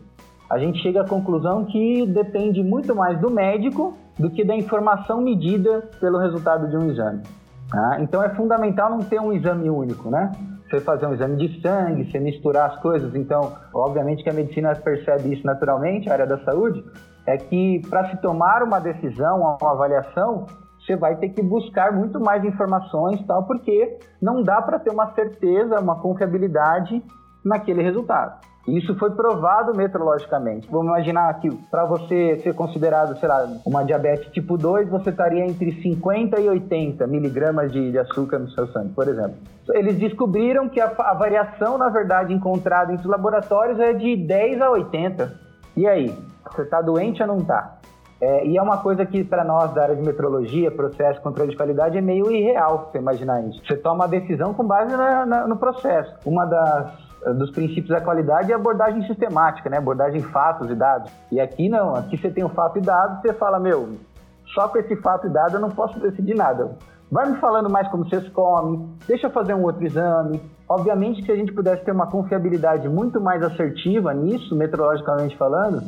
a 0.51 0.59
gente 0.59 0.81
chega 0.83 1.03
à 1.03 1.07
conclusão 1.07 1.65
que 1.67 2.07
depende 2.07 2.63
muito 2.63 2.95
mais 2.95 3.21
do 3.21 3.31
médico 3.31 3.97
do 4.19 4.31
que 4.31 4.45
da 4.45 4.57
informação 4.57 5.21
medida 5.21 5.89
pelo 6.01 6.19
resultado 6.19 6.69
de 6.69 6.77
um 6.77 6.91
exame. 6.91 7.23
Tá? 7.71 7.99
Então 8.01 8.23
é 8.23 8.31
fundamental 8.31 8.91
não 8.91 9.01
ter 9.01 9.21
um 9.21 9.33
exame 9.33 9.69
único, 9.69 10.11
né? 10.11 10.33
Você 10.65 10.81
fazer 10.81 11.07
um 11.07 11.15
exame 11.15 11.37
de 11.37 11.61
sangue, 11.61 12.11
você 12.11 12.19
misturar 12.19 12.71
as 12.71 12.81
coisas. 12.81 13.15
Então, 13.15 13.53
obviamente 13.75 14.23
que 14.23 14.31
a 14.31 14.33
medicina 14.33 14.75
percebe 14.75 15.35
isso 15.35 15.47
naturalmente, 15.47 16.09
a 16.09 16.15
área 16.15 16.27
da 16.27 16.39
saúde, 16.39 16.83
é 17.27 17.37
que 17.37 17.83
para 17.89 18.11
se 18.11 18.17
tomar 18.19 18.63
uma 18.63 18.79
decisão, 18.79 19.41
uma 19.41 19.59
avaliação, 19.71 20.47
você 20.89 20.97
vai 20.97 21.17
ter 21.17 21.29
que 21.29 21.43
buscar 21.43 21.93
muito 21.93 22.19
mais 22.19 22.43
informações, 22.43 23.21
tal, 23.27 23.45
porque 23.45 23.99
não 24.21 24.43
dá 24.43 24.63
para 24.63 24.79
ter 24.79 24.91
uma 24.91 25.13
certeza, 25.13 25.79
uma 25.79 26.01
confiabilidade 26.01 27.03
naquele 27.45 27.83
resultado. 27.83 28.41
Isso 28.67 28.95
foi 28.99 29.11
provado 29.13 29.75
metrologicamente. 29.75 30.69
Vamos 30.71 30.89
imaginar 30.89 31.33
que 31.41 31.51
para 31.71 31.87
você 31.87 32.39
ser 32.43 32.55
considerado, 32.55 33.19
sei 33.19 33.29
lá, 33.29 33.47
uma 33.65 33.83
diabetes 33.83 34.31
tipo 34.33 34.59
2, 34.59 34.91
você 34.91 35.09
estaria 35.09 35.47
entre 35.47 35.81
50 35.81 36.39
e 36.39 36.49
80 36.49 37.07
miligramas 37.07 37.73
de, 37.73 37.99
açúcar 37.99 38.39
no 38.39 38.51
seu 38.51 38.67
sangue, 38.69 38.93
por 38.93 39.09
exemplo. 39.09 39.37
Eles 39.71 39.99
descobriram 39.99 40.69
que 40.69 40.81
a, 40.81 40.93
a 40.99 41.15
variação, 41.15 41.79
na 41.79 41.89
verdade, 41.89 42.35
encontrada 42.35 42.93
entre 42.93 43.07
os 43.07 43.11
laboratórios 43.11 43.79
é 43.81 43.95
de 43.95 44.17
10 44.17 44.61
a 44.61 44.71
80. 44.71 45.35
E 45.77 45.87
aí? 45.87 46.15
Você 46.51 46.63
está 46.63 46.83
doente 46.83 47.23
ou 47.23 47.29
não 47.29 47.39
está? 47.39 47.78
É, 48.21 48.47
e 48.47 48.57
é 48.59 48.63
uma 48.63 48.79
coisa 48.79 49.07
que, 49.07 49.23
para 49.23 49.45
nós 49.45 49.73
da 49.73 49.83
área 49.83 49.97
de 49.97 50.03
metrologia, 50.03 50.71
processo, 50.71 51.21
controle 51.21 51.51
de 51.51 51.57
qualidade, 51.57 51.97
é 51.97 52.01
meio 52.01 52.31
irreal 52.31 52.91
você 52.91 52.99
imaginar 52.99 53.43
isso. 53.43 53.63
Você 53.65 53.77
toma 53.77 54.05
uma 54.05 54.09
decisão 54.09 54.53
com 54.53 54.65
base 54.65 54.97
na, 54.97 55.25
na, 55.25 55.47
no 55.47 55.57
processo. 55.57 56.13
Uma 56.27 56.45
das 56.45 56.93
eh, 57.25 57.33
dos 57.33 57.51
princípios 57.51 57.89
da 57.89 58.01
qualidade 58.01 58.51
é 58.51 58.55
abordagem 58.55 59.07
sistemática, 59.07 59.71
né? 59.71 59.79
Abordagem 59.79 60.21
fatos 60.23 60.69
e 60.71 60.75
dados. 60.75 61.13
E 61.31 61.41
aqui 61.41 61.69
não, 61.69 61.95
aqui 61.95 62.17
você 62.17 62.31
tem 62.31 62.45
o 62.45 62.49
fato 62.49 62.79
e 62.79 62.81
dado, 62.81 63.21
você 63.23 63.33
fala, 63.33 63.61
meu, 63.61 63.97
só 64.55 64.69
com 64.69 64.79
esse 64.79 64.97
fato 64.97 65.27
e 65.27 65.31
dado 65.31 65.55
eu 65.55 65.61
não 65.61 65.71
posso 65.71 65.99
decidir 66.01 66.35
nada. 66.35 66.71
Vai 67.11 67.31
me 67.31 67.39
falando 67.39 67.71
mais 67.71 67.89
como 67.89 68.07
vocês 68.07 68.29
comem, 68.31 68.87
deixa 69.07 69.29
eu 69.29 69.31
fazer 69.31 69.55
um 69.55 69.63
outro 69.63 69.85
exame. 69.85 70.41
Obviamente 70.69 71.25
se 71.25 71.33
a 71.33 71.37
gente 71.37 71.53
pudesse 71.53 71.83
ter 71.83 71.93
uma 71.93 72.07
confiabilidade 72.07 72.87
muito 72.89 73.19
mais 73.21 73.43
assertiva 73.43 74.13
nisso, 74.13 74.55
metrologicamente 74.55 75.37
falando, 75.37 75.83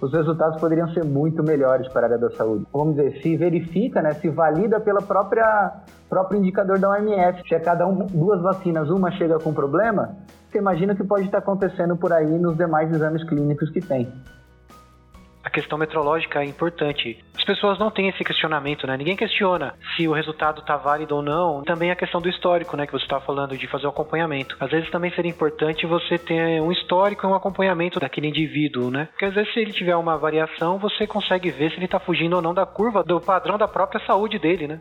os 0.00 0.12
resultados 0.12 0.58
poderiam 0.60 0.88
ser 0.92 1.04
muito 1.04 1.42
melhores 1.42 1.86
para 1.88 2.02
a 2.02 2.04
área 2.06 2.18
da 2.18 2.30
saúde. 2.30 2.66
Vamos 2.72 2.96
dizer, 2.96 3.20
se 3.20 3.36
verifica, 3.36 4.00
né, 4.00 4.14
se 4.14 4.28
valida 4.28 4.80
pela 4.80 5.02
própria 5.02 5.72
próprio 6.08 6.38
indicador 6.38 6.78
da 6.78 6.90
OMS. 6.90 7.42
Se 7.46 7.54
a 7.54 7.60
cada 7.60 7.86
um, 7.86 8.06
duas 8.06 8.40
vacinas 8.40 8.88
uma 8.88 9.10
chega 9.12 9.38
com 9.38 9.52
problema, 9.52 10.16
você 10.50 10.58
imagina 10.58 10.94
o 10.94 10.96
que 10.96 11.04
pode 11.04 11.26
estar 11.26 11.38
acontecendo 11.38 11.96
por 11.96 12.12
aí 12.12 12.38
nos 12.38 12.56
demais 12.56 12.92
exames 12.92 13.22
clínicos 13.24 13.70
que 13.70 13.80
tem. 13.80 14.08
A 15.50 15.52
questão 15.52 15.76
metrológica 15.76 16.40
é 16.40 16.44
importante. 16.44 17.18
As 17.36 17.44
pessoas 17.44 17.76
não 17.78 17.90
têm 17.90 18.08
esse 18.08 18.22
questionamento, 18.22 18.86
né? 18.86 18.96
Ninguém 18.96 19.16
questiona 19.16 19.74
se 19.96 20.06
o 20.06 20.12
resultado 20.12 20.60
está 20.60 20.76
válido 20.76 21.16
ou 21.16 21.22
não. 21.22 21.62
Também 21.64 21.90
a 21.90 21.96
questão 21.96 22.20
do 22.20 22.28
histórico, 22.28 22.76
né? 22.76 22.86
Que 22.86 22.92
você 22.92 23.04
está 23.04 23.20
falando 23.20 23.58
de 23.58 23.66
fazer 23.66 23.86
o 23.86 23.90
acompanhamento. 23.90 24.56
Às 24.60 24.70
vezes 24.70 24.88
também 24.90 25.12
seria 25.12 25.30
importante 25.30 25.86
você 25.86 26.16
ter 26.16 26.62
um 26.62 26.70
histórico 26.70 27.26
e 27.26 27.28
um 27.28 27.34
acompanhamento 27.34 27.98
daquele 27.98 28.28
indivíduo, 28.28 28.90
né? 28.90 29.08
Porque 29.10 29.24
às 29.24 29.34
vezes 29.34 29.52
se 29.52 29.58
ele 29.58 29.72
tiver 29.72 29.96
uma 29.96 30.16
variação, 30.16 30.78
você 30.78 31.06
consegue 31.06 31.50
ver 31.50 31.70
se 31.70 31.76
ele 31.76 31.86
está 31.86 31.98
fugindo 31.98 32.36
ou 32.36 32.42
não 32.42 32.54
da 32.54 32.64
curva, 32.64 33.02
do 33.02 33.20
padrão 33.20 33.58
da 33.58 33.66
própria 33.66 34.00
saúde 34.06 34.38
dele, 34.38 34.68
né? 34.68 34.80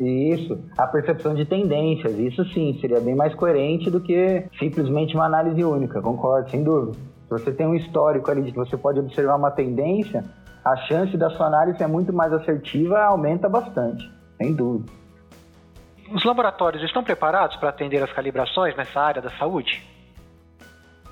Isso, 0.00 0.58
a 0.76 0.88
percepção 0.88 1.34
de 1.34 1.44
tendências, 1.44 2.18
isso 2.18 2.44
sim, 2.46 2.76
seria 2.80 3.00
bem 3.00 3.14
mais 3.14 3.32
coerente 3.32 3.88
do 3.88 4.00
que 4.00 4.44
simplesmente 4.58 5.14
uma 5.14 5.26
análise 5.26 5.62
única, 5.62 6.02
concordo, 6.02 6.50
sem 6.50 6.64
dúvida. 6.64 7.13
Se 7.24 7.30
você 7.30 7.52
tem 7.52 7.66
um 7.66 7.74
histórico 7.74 8.30
ali 8.30 8.42
de 8.42 8.52
que 8.52 8.58
você 8.58 8.76
pode 8.76 9.00
observar 9.00 9.36
uma 9.36 9.50
tendência, 9.50 10.24
a 10.64 10.76
chance 10.76 11.16
da 11.16 11.30
sua 11.30 11.46
análise 11.46 11.82
é 11.82 11.86
muito 11.86 12.12
mais 12.12 12.32
assertiva, 12.32 13.02
aumenta 13.02 13.48
bastante, 13.48 14.10
sem 14.38 14.54
dúvida. 14.54 14.90
Os 16.12 16.24
laboratórios 16.24 16.82
estão 16.82 17.02
preparados 17.02 17.56
para 17.56 17.70
atender 17.70 18.02
as 18.02 18.12
calibrações 18.12 18.76
nessa 18.76 19.00
área 19.00 19.22
da 19.22 19.30
saúde? 19.30 19.82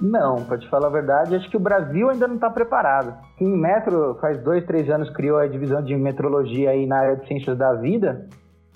Não, 0.01 0.45
para 0.45 0.59
te 0.59 0.69
falar 0.69 0.89
a 0.89 0.91
verdade, 0.91 1.37
acho 1.37 1.49
que 1.49 1.57
o 1.57 1.61
Brasil 1.61 2.11
ainda 2.11 2.27
não 2.27 2.35
está 2.35 2.51
preparado. 2.51 3.15
Em 3.41 3.47
Metro, 3.47 4.17
faz 4.21 4.43
dois, 4.43 4.65
três 4.67 4.91
anos, 4.91 5.09
criou 5.11 5.39
a 5.39 5.47
divisão 5.47 5.83
de 5.83 5.95
metrologia 5.95 6.71
aí 6.71 6.87
na 6.87 6.99
área 6.99 7.17
de 7.17 7.27
ciências 7.29 7.57
da 7.57 7.73
vida. 7.75 8.27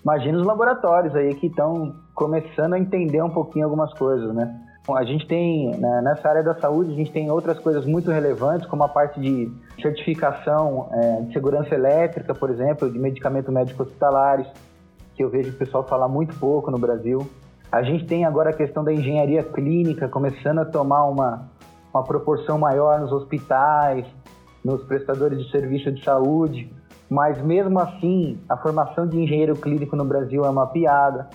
Imagina 0.05 0.39
os 0.39 0.47
laboratórios 0.47 1.15
aí 1.17 1.35
que 1.35 1.49
estão 1.49 1.97
começando 2.15 2.75
a 2.75 2.79
entender 2.79 3.21
um 3.23 3.31
pouquinho 3.31 3.65
algumas 3.65 3.93
coisas, 3.95 4.33
né? 4.35 4.66
A 4.95 5.05
gente 5.05 5.27
tem, 5.27 5.77
né, 5.77 6.01
nessa 6.03 6.29
área 6.29 6.43
da 6.43 6.55
saúde, 6.55 6.93
a 6.93 6.95
gente 6.95 7.11
tem 7.11 7.31
outras 7.31 7.59
coisas 7.59 7.85
muito 7.85 8.11
relevantes, 8.11 8.69
como 8.69 8.85
a 8.85 8.89
parte 8.89 9.19
de 9.19 9.51
certificação 9.83 10.89
é, 10.93 11.23
de 11.23 11.33
segurança 11.33 11.75
elétrica, 11.75 12.35
por 12.35 12.51
exemplo, 12.51 12.91
de 12.91 12.99
medicamento 12.99 13.51
médico 13.51 13.83
hospitalares, 13.83 14.47
que 15.15 15.25
eu 15.25 15.29
vejo 15.29 15.51
o 15.51 15.55
pessoal 15.55 15.85
falar 15.85 16.09
muito 16.09 16.39
pouco 16.39 16.71
no 16.71 16.79
Brasil. 16.79 17.27
A 17.73 17.83
gente 17.83 18.07
tem 18.07 18.25
agora 18.25 18.51
a 18.51 18.53
questão 18.53 18.85
da 18.85 18.93
engenharia 18.93 19.43
clínica 19.43 20.09
começando 20.09 20.61
a 20.61 20.65
tomar 20.65 21.05
uma, 21.05 21.49
uma 21.93 22.05
proporção 22.05 22.57
maior 22.57 23.01
nos 23.01 23.11
hospitais, 23.11 24.07
nos 24.65 24.83
prestadores 24.85 25.39
de 25.45 25.51
serviço 25.51 25.91
de 25.91 26.03
saúde, 26.05 26.73
mas 27.09 27.41
mesmo 27.43 27.79
assim, 27.79 28.39
a 28.49 28.57
formação 28.57 29.07
de 29.07 29.19
engenheiro 29.19 29.55
clínico 29.57 29.97
no 29.97 30.05
Brasil 30.05 30.45
é 30.45 30.51
uma 30.51 30.67
piada. 30.67 31.29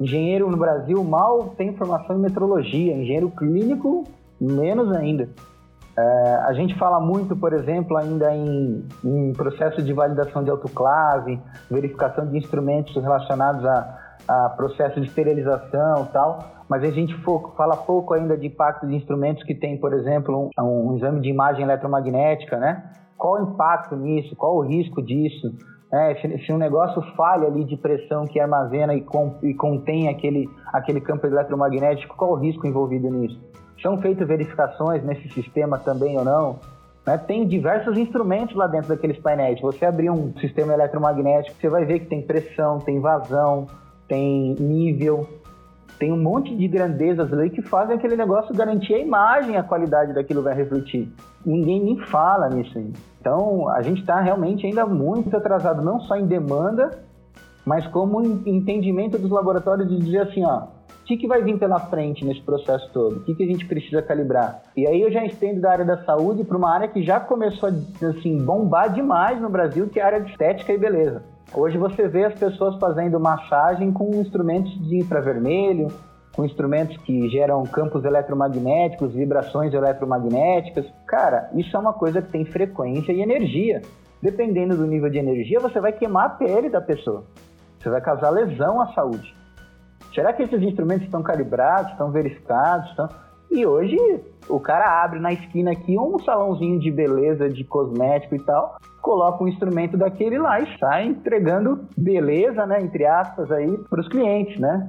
Engenheiro 0.00 0.50
no 0.50 0.56
Brasil 0.56 1.02
mal 1.04 1.54
tem 1.56 1.76
formação 1.76 2.16
em 2.16 2.20
metrologia, 2.20 2.94
engenheiro 2.94 3.30
clínico 3.30 4.04
menos 4.40 4.90
ainda. 4.92 5.28
É, 5.96 6.34
a 6.46 6.52
gente 6.52 6.76
fala 6.76 6.98
muito, 6.98 7.36
por 7.36 7.52
exemplo, 7.52 7.96
ainda 7.96 8.34
em, 8.34 8.84
em, 9.04 9.32
processo 9.32 9.80
de 9.80 9.92
validação 9.92 10.42
de 10.42 10.50
autoclave, 10.50 11.40
verificação 11.70 12.26
de 12.26 12.36
instrumentos 12.36 13.00
relacionados 13.00 13.64
a, 13.64 14.16
a 14.26 14.48
processo 14.50 15.00
de 15.00 15.06
esterilização 15.06 16.06
tal, 16.12 16.64
mas 16.68 16.82
a 16.82 16.90
gente 16.90 17.14
fala 17.56 17.76
pouco 17.76 18.12
ainda 18.12 18.36
de 18.36 18.48
impacto 18.48 18.86
de 18.88 18.96
instrumentos 18.96 19.44
que 19.44 19.54
tem, 19.54 19.78
por 19.78 19.92
exemplo, 19.92 20.50
um, 20.58 20.90
um 20.90 20.96
exame 20.96 21.20
de 21.20 21.28
imagem 21.28 21.62
eletromagnética, 21.62 22.58
né? 22.58 22.90
Qual 23.16 23.34
o 23.34 23.52
impacto 23.52 23.94
nisso? 23.94 24.34
Qual 24.34 24.56
o 24.56 24.62
risco 24.62 25.00
disso? 25.00 25.54
É, 25.94 26.16
se, 26.16 26.52
um 26.52 26.58
negócio 26.58 27.00
falha 27.16 27.46
ali 27.46 27.62
de 27.64 27.76
pressão 27.76 28.24
que 28.24 28.40
armazena 28.40 28.96
e, 28.96 29.00
com, 29.00 29.36
e 29.40 29.54
contém 29.54 30.08
aquele, 30.08 30.50
aquele 30.72 31.00
campo 31.00 31.24
eletromagnético, 31.24 32.16
qual 32.16 32.32
o 32.32 32.34
risco 32.34 32.66
envolvido 32.66 33.08
nisso? 33.08 33.40
São 33.80 33.96
feitas 33.98 34.26
verificações 34.26 35.04
nesse 35.04 35.28
sistema 35.28 35.78
também 35.78 36.18
ou 36.18 36.24
não? 36.24 36.58
Né? 37.06 37.16
Tem 37.16 37.46
diversos 37.46 37.96
instrumentos 37.96 38.56
lá 38.56 38.66
dentro 38.66 38.88
daqueles 38.88 39.18
painéis. 39.20 39.60
Você 39.60 39.86
abrir 39.86 40.10
um 40.10 40.36
sistema 40.38 40.74
eletromagnético, 40.74 41.56
você 41.60 41.68
vai 41.68 41.84
ver 41.84 42.00
que 42.00 42.06
tem 42.06 42.22
pressão, 42.22 42.78
tem 42.78 42.98
vazão, 42.98 43.68
tem 44.08 44.56
nível, 44.58 45.28
tem 45.98 46.12
um 46.12 46.20
monte 46.20 46.54
de 46.54 46.66
grandezas 46.66 47.32
ali 47.32 47.50
que 47.50 47.62
fazem 47.62 47.96
aquele 47.96 48.16
negócio 48.16 48.54
garantir 48.54 48.94
a 48.94 48.98
imagem, 48.98 49.56
a 49.56 49.62
qualidade 49.62 50.12
daquilo 50.12 50.42
vai 50.42 50.54
refletir. 50.54 51.08
Ninguém 51.44 51.82
nem 51.82 51.98
fala 52.06 52.48
nisso 52.48 52.76
ainda. 52.76 52.98
Então, 53.20 53.68
a 53.70 53.80
gente 53.82 54.00
está 54.00 54.20
realmente 54.20 54.66
ainda 54.66 54.84
muito 54.86 55.34
atrasado, 55.36 55.82
não 55.82 56.00
só 56.00 56.16
em 56.16 56.26
demanda, 56.26 56.90
mas 57.64 57.86
como 57.86 58.22
entendimento 58.46 59.18
dos 59.18 59.30
laboratórios 59.30 59.88
de 59.88 59.98
dizer 59.98 60.18
assim, 60.18 60.44
ó, 60.44 60.64
o 61.04 61.06
que, 61.06 61.16
que 61.16 61.26
vai 61.26 61.42
vir 61.42 61.58
pela 61.58 61.78
frente 61.78 62.24
nesse 62.24 62.40
processo 62.40 62.90
todo? 62.92 63.16
O 63.16 63.20
que, 63.20 63.34
que 63.34 63.42
a 63.42 63.46
gente 63.46 63.66
precisa 63.66 64.02
calibrar? 64.02 64.62
E 64.76 64.86
aí 64.86 65.00
eu 65.02 65.12
já 65.12 65.24
estendo 65.24 65.60
da 65.60 65.70
área 65.70 65.84
da 65.84 66.02
saúde 66.04 66.44
para 66.44 66.56
uma 66.56 66.72
área 66.72 66.88
que 66.88 67.02
já 67.02 67.20
começou 67.20 67.68
a 67.68 68.08
assim, 68.08 68.38
bombar 68.38 68.90
demais 68.92 69.40
no 69.40 69.50
Brasil, 69.50 69.88
que 69.88 70.00
é 70.00 70.02
a 70.02 70.06
área 70.06 70.20
de 70.20 70.30
estética 70.30 70.72
e 70.72 70.78
beleza. 70.78 71.22
Hoje 71.52 71.78
você 71.78 72.08
vê 72.08 72.24
as 72.24 72.34
pessoas 72.34 72.76
fazendo 72.76 73.20
massagem 73.20 73.92
com 73.92 74.10
instrumentos 74.14 74.72
de 74.88 74.98
infravermelho, 74.98 75.88
com 76.34 76.44
instrumentos 76.44 76.96
que 76.98 77.28
geram 77.28 77.62
campos 77.64 78.04
eletromagnéticos, 78.04 79.12
vibrações 79.12 79.72
eletromagnéticas. 79.72 80.86
Cara, 81.06 81.50
isso 81.54 81.76
é 81.76 81.80
uma 81.80 81.92
coisa 81.92 82.20
que 82.20 82.30
tem 82.30 82.44
frequência 82.44 83.12
e 83.12 83.22
energia. 83.22 83.82
Dependendo 84.20 84.76
do 84.76 84.86
nível 84.86 85.10
de 85.10 85.18
energia, 85.18 85.60
você 85.60 85.80
vai 85.80 85.92
queimar 85.92 86.26
a 86.26 86.30
pele 86.30 86.68
da 86.68 86.80
pessoa. 86.80 87.24
Você 87.78 87.90
vai 87.90 88.00
causar 88.00 88.30
lesão 88.30 88.80
à 88.80 88.92
saúde. 88.94 89.34
Será 90.14 90.32
que 90.32 90.42
esses 90.42 90.62
instrumentos 90.62 91.04
estão 91.04 91.22
calibrados, 91.22 91.92
estão 91.92 92.10
verificados? 92.10 92.88
Estão... 92.90 93.08
E 93.50 93.64
hoje 93.64 93.96
o 94.48 94.58
cara 94.58 95.02
abre 95.02 95.20
na 95.20 95.32
esquina 95.32 95.72
aqui 95.72 95.98
um 95.98 96.18
salãozinho 96.18 96.80
de 96.80 96.90
beleza, 96.90 97.48
de 97.48 97.64
cosmético 97.64 98.34
e 98.34 98.40
tal, 98.40 98.76
coloca 99.00 99.42
um 99.42 99.48
instrumento 99.48 99.96
daquele 99.96 100.38
lá 100.38 100.60
e 100.60 100.78
sai 100.78 101.06
entregando 101.06 101.86
beleza, 101.96 102.66
né, 102.66 102.80
entre 102.82 103.06
aspas 103.06 103.50
aí, 103.50 103.78
para 103.88 104.00
os 104.00 104.08
clientes, 104.08 104.58
né? 104.58 104.88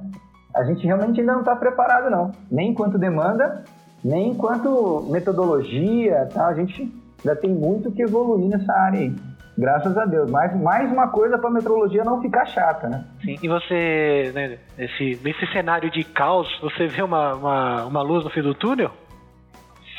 a 0.56 0.64
gente 0.64 0.86
realmente 0.86 1.20
ainda 1.20 1.34
não 1.34 1.40
está 1.40 1.54
preparado, 1.54 2.10
não. 2.10 2.32
Nem 2.50 2.70
enquanto 2.70 2.98
demanda, 2.98 3.62
nem 4.02 4.30
enquanto 4.30 5.06
metodologia, 5.10 6.26
tá? 6.32 6.46
A 6.46 6.54
gente 6.54 6.90
ainda 7.18 7.38
tem 7.38 7.52
muito 7.52 7.92
que 7.92 8.02
evoluir 8.02 8.48
nessa 8.48 8.72
área 8.72 9.00
aí. 9.00 9.14
Graças 9.58 9.96
a 9.96 10.04
Deus. 10.04 10.30
Mais, 10.30 10.54
mais 10.60 10.92
uma 10.92 11.08
coisa 11.08 11.38
para 11.38 11.48
a 11.48 11.52
metrologia 11.52 12.04
não 12.04 12.20
ficar 12.20 12.44
chata, 12.46 12.88
né? 12.88 13.04
Sim, 13.24 13.36
e 13.42 13.48
você, 13.48 14.32
né, 14.34 14.58
nesse, 14.76 15.18
nesse 15.24 15.46
cenário 15.52 15.90
de 15.90 16.04
caos, 16.04 16.46
você 16.60 16.86
vê 16.86 17.02
uma, 17.02 17.34
uma, 17.34 17.84
uma 17.86 18.02
luz 18.02 18.22
no 18.22 18.30
fim 18.30 18.42
do 18.42 18.54
túnel? 18.54 18.90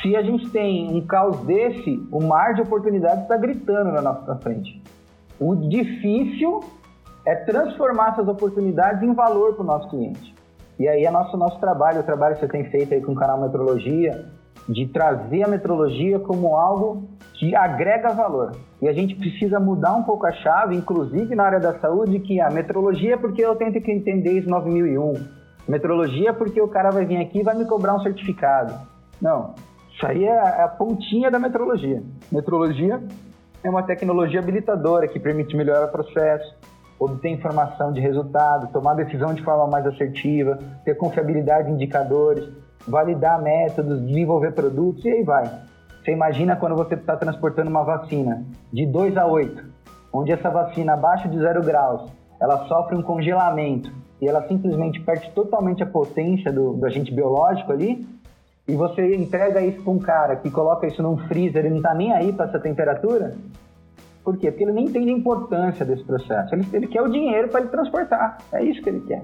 Se 0.00 0.14
a 0.14 0.22
gente 0.22 0.48
tem 0.50 0.94
um 0.94 1.04
caos 1.04 1.40
desse, 1.40 2.06
o 2.12 2.22
mar 2.22 2.54
de 2.54 2.62
oportunidades 2.62 3.22
está 3.22 3.36
gritando 3.36 3.90
na 3.90 4.00
nossa 4.00 4.36
frente. 4.36 4.80
O 5.40 5.56
difícil 5.56 6.60
é 7.26 7.34
transformar 7.34 8.10
essas 8.12 8.28
oportunidades 8.28 9.02
em 9.02 9.12
valor 9.12 9.54
para 9.54 9.62
o 9.64 9.66
nosso 9.66 9.88
cliente. 9.88 10.34
E 10.78 10.86
aí 10.86 11.04
é 11.04 11.10
nosso, 11.10 11.36
nosso 11.36 11.58
trabalho, 11.58 12.00
o 12.00 12.04
trabalho 12.04 12.36
que 12.36 12.40
você 12.40 12.48
tem 12.48 12.64
feito 12.70 12.94
aí 12.94 13.00
com 13.00 13.10
o 13.10 13.16
canal 13.16 13.40
Metrologia, 13.40 14.24
de 14.68 14.86
trazer 14.86 15.42
a 15.42 15.48
metrologia 15.48 16.18
como 16.18 16.56
algo 16.56 17.08
que 17.34 17.56
agrega 17.56 18.10
valor. 18.10 18.52
E 18.82 18.88
a 18.88 18.92
gente 18.92 19.14
precisa 19.14 19.58
mudar 19.58 19.94
um 19.94 20.02
pouco 20.02 20.26
a 20.26 20.32
chave, 20.32 20.76
inclusive 20.76 21.34
na 21.34 21.44
área 21.44 21.60
da 21.60 21.78
saúde, 21.78 22.20
que 22.20 22.40
a 22.40 22.50
metrologia 22.50 23.14
é 23.14 23.16
porque 23.16 23.40
eu 23.40 23.56
tenho 23.56 23.72
que 23.72 23.90
entender 23.90 24.38
ISO 24.38 24.50
9001. 24.50 25.14
Metrologia 25.66 26.30
é 26.30 26.32
porque 26.32 26.60
o 26.60 26.68
cara 26.68 26.90
vai 26.90 27.04
vir 27.04 27.18
aqui 27.18 27.40
e 27.40 27.42
vai 27.42 27.56
me 27.56 27.64
cobrar 27.64 27.94
um 27.94 28.00
certificado. 28.00 28.74
Não, 29.20 29.54
isso 29.92 30.06
aí 30.06 30.24
é 30.24 30.62
a 30.62 30.68
pontinha 30.68 31.30
da 31.30 31.38
metrologia. 31.38 32.02
Metrologia 32.30 33.02
é 33.64 33.70
uma 33.70 33.82
tecnologia 33.82 34.40
habilitadora 34.40 35.08
que 35.08 35.18
permite 35.18 35.56
melhorar 35.56 35.86
o 35.86 35.92
processo, 35.92 36.54
obter 36.98 37.28
informação 37.28 37.92
de 37.92 38.00
resultado, 38.00 38.72
tomar 38.72 38.94
decisão 38.94 39.34
de 39.34 39.42
forma 39.42 39.66
mais 39.66 39.86
assertiva, 39.86 40.58
ter 40.84 40.96
confiabilidade 40.96 41.70
em 41.70 41.74
indicadores, 41.74 42.48
validar 42.86 43.40
métodos, 43.42 44.00
desenvolver 44.02 44.52
produtos 44.52 45.04
e 45.04 45.10
aí 45.10 45.22
vai. 45.22 45.50
Você 46.02 46.12
imagina 46.12 46.56
quando 46.56 46.76
você 46.76 46.94
está 46.94 47.16
transportando 47.16 47.70
uma 47.70 47.84
vacina 47.84 48.44
de 48.72 48.86
2 48.86 49.16
a 49.16 49.26
8, 49.26 49.64
onde 50.12 50.32
essa 50.32 50.48
vacina 50.48 50.94
abaixo 50.94 51.28
de 51.28 51.38
0 51.38 51.62
graus, 51.62 52.10
ela 52.40 52.66
sofre 52.66 52.96
um 52.96 53.02
congelamento 53.02 53.92
e 54.20 54.28
ela 54.28 54.46
simplesmente 54.48 55.00
perde 55.00 55.30
totalmente 55.32 55.82
a 55.82 55.86
potência 55.86 56.52
do, 56.52 56.72
do 56.74 56.86
agente 56.86 57.12
biológico 57.12 57.72
ali, 57.72 58.06
e 58.66 58.74
você 58.74 59.16
entrega 59.16 59.62
isso 59.62 59.82
para 59.82 59.92
um 59.92 59.98
cara 59.98 60.36
que 60.36 60.50
coloca 60.50 60.86
isso 60.86 61.02
num 61.02 61.16
freezer 61.16 61.64
e 61.64 61.70
não 61.70 61.78
está 61.78 61.94
nem 61.94 62.12
aí 62.12 62.32
para 62.32 62.46
essa 62.46 62.58
temperatura, 62.58 63.34
por 64.28 64.36
quê? 64.36 64.50
Porque 64.50 64.62
ele 64.62 64.72
nem 64.72 64.84
entende 64.84 65.08
a 65.08 65.14
importância 65.14 65.86
desse 65.86 66.04
processo. 66.04 66.54
Ele, 66.54 66.66
ele 66.72 66.86
quer 66.86 67.00
o 67.00 67.08
dinheiro 67.08 67.48
para 67.48 67.60
ele 67.60 67.70
transportar. 67.70 68.36
É 68.52 68.62
isso 68.62 68.82
que 68.82 68.90
ele 68.90 69.00
quer. 69.00 69.22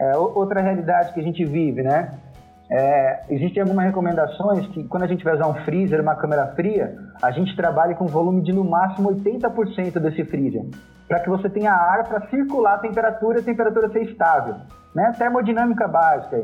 É 0.00 0.16
outra 0.16 0.60
realidade 0.60 1.12
que 1.14 1.20
a 1.20 1.22
gente 1.22 1.44
vive, 1.44 1.82
né? 1.82 2.18
É, 2.68 3.24
existem 3.30 3.62
algumas 3.62 3.84
recomendações 3.84 4.66
que 4.68 4.82
quando 4.84 5.04
a 5.04 5.06
gente 5.06 5.22
vai 5.22 5.34
usar 5.34 5.46
um 5.46 5.54
freezer, 5.64 6.00
uma 6.00 6.16
câmera 6.16 6.48
fria, 6.48 6.96
a 7.22 7.30
gente 7.30 7.54
trabalhe 7.54 7.94
com 7.94 8.06
volume 8.06 8.42
de 8.42 8.52
no 8.52 8.64
máximo 8.64 9.14
80% 9.14 10.00
desse 10.00 10.24
freezer, 10.24 10.64
para 11.06 11.20
que 11.20 11.28
você 11.28 11.48
tenha 11.48 11.72
ar 11.72 12.04
para 12.08 12.28
circular 12.28 12.74
a 12.74 12.78
temperatura 12.78 13.38
e 13.38 13.40
a 13.40 13.44
temperatura 13.44 13.88
ser 13.90 14.02
estável, 14.02 14.56
né? 14.94 15.12
Termodinâmica 15.16 15.86
básica. 15.86 16.42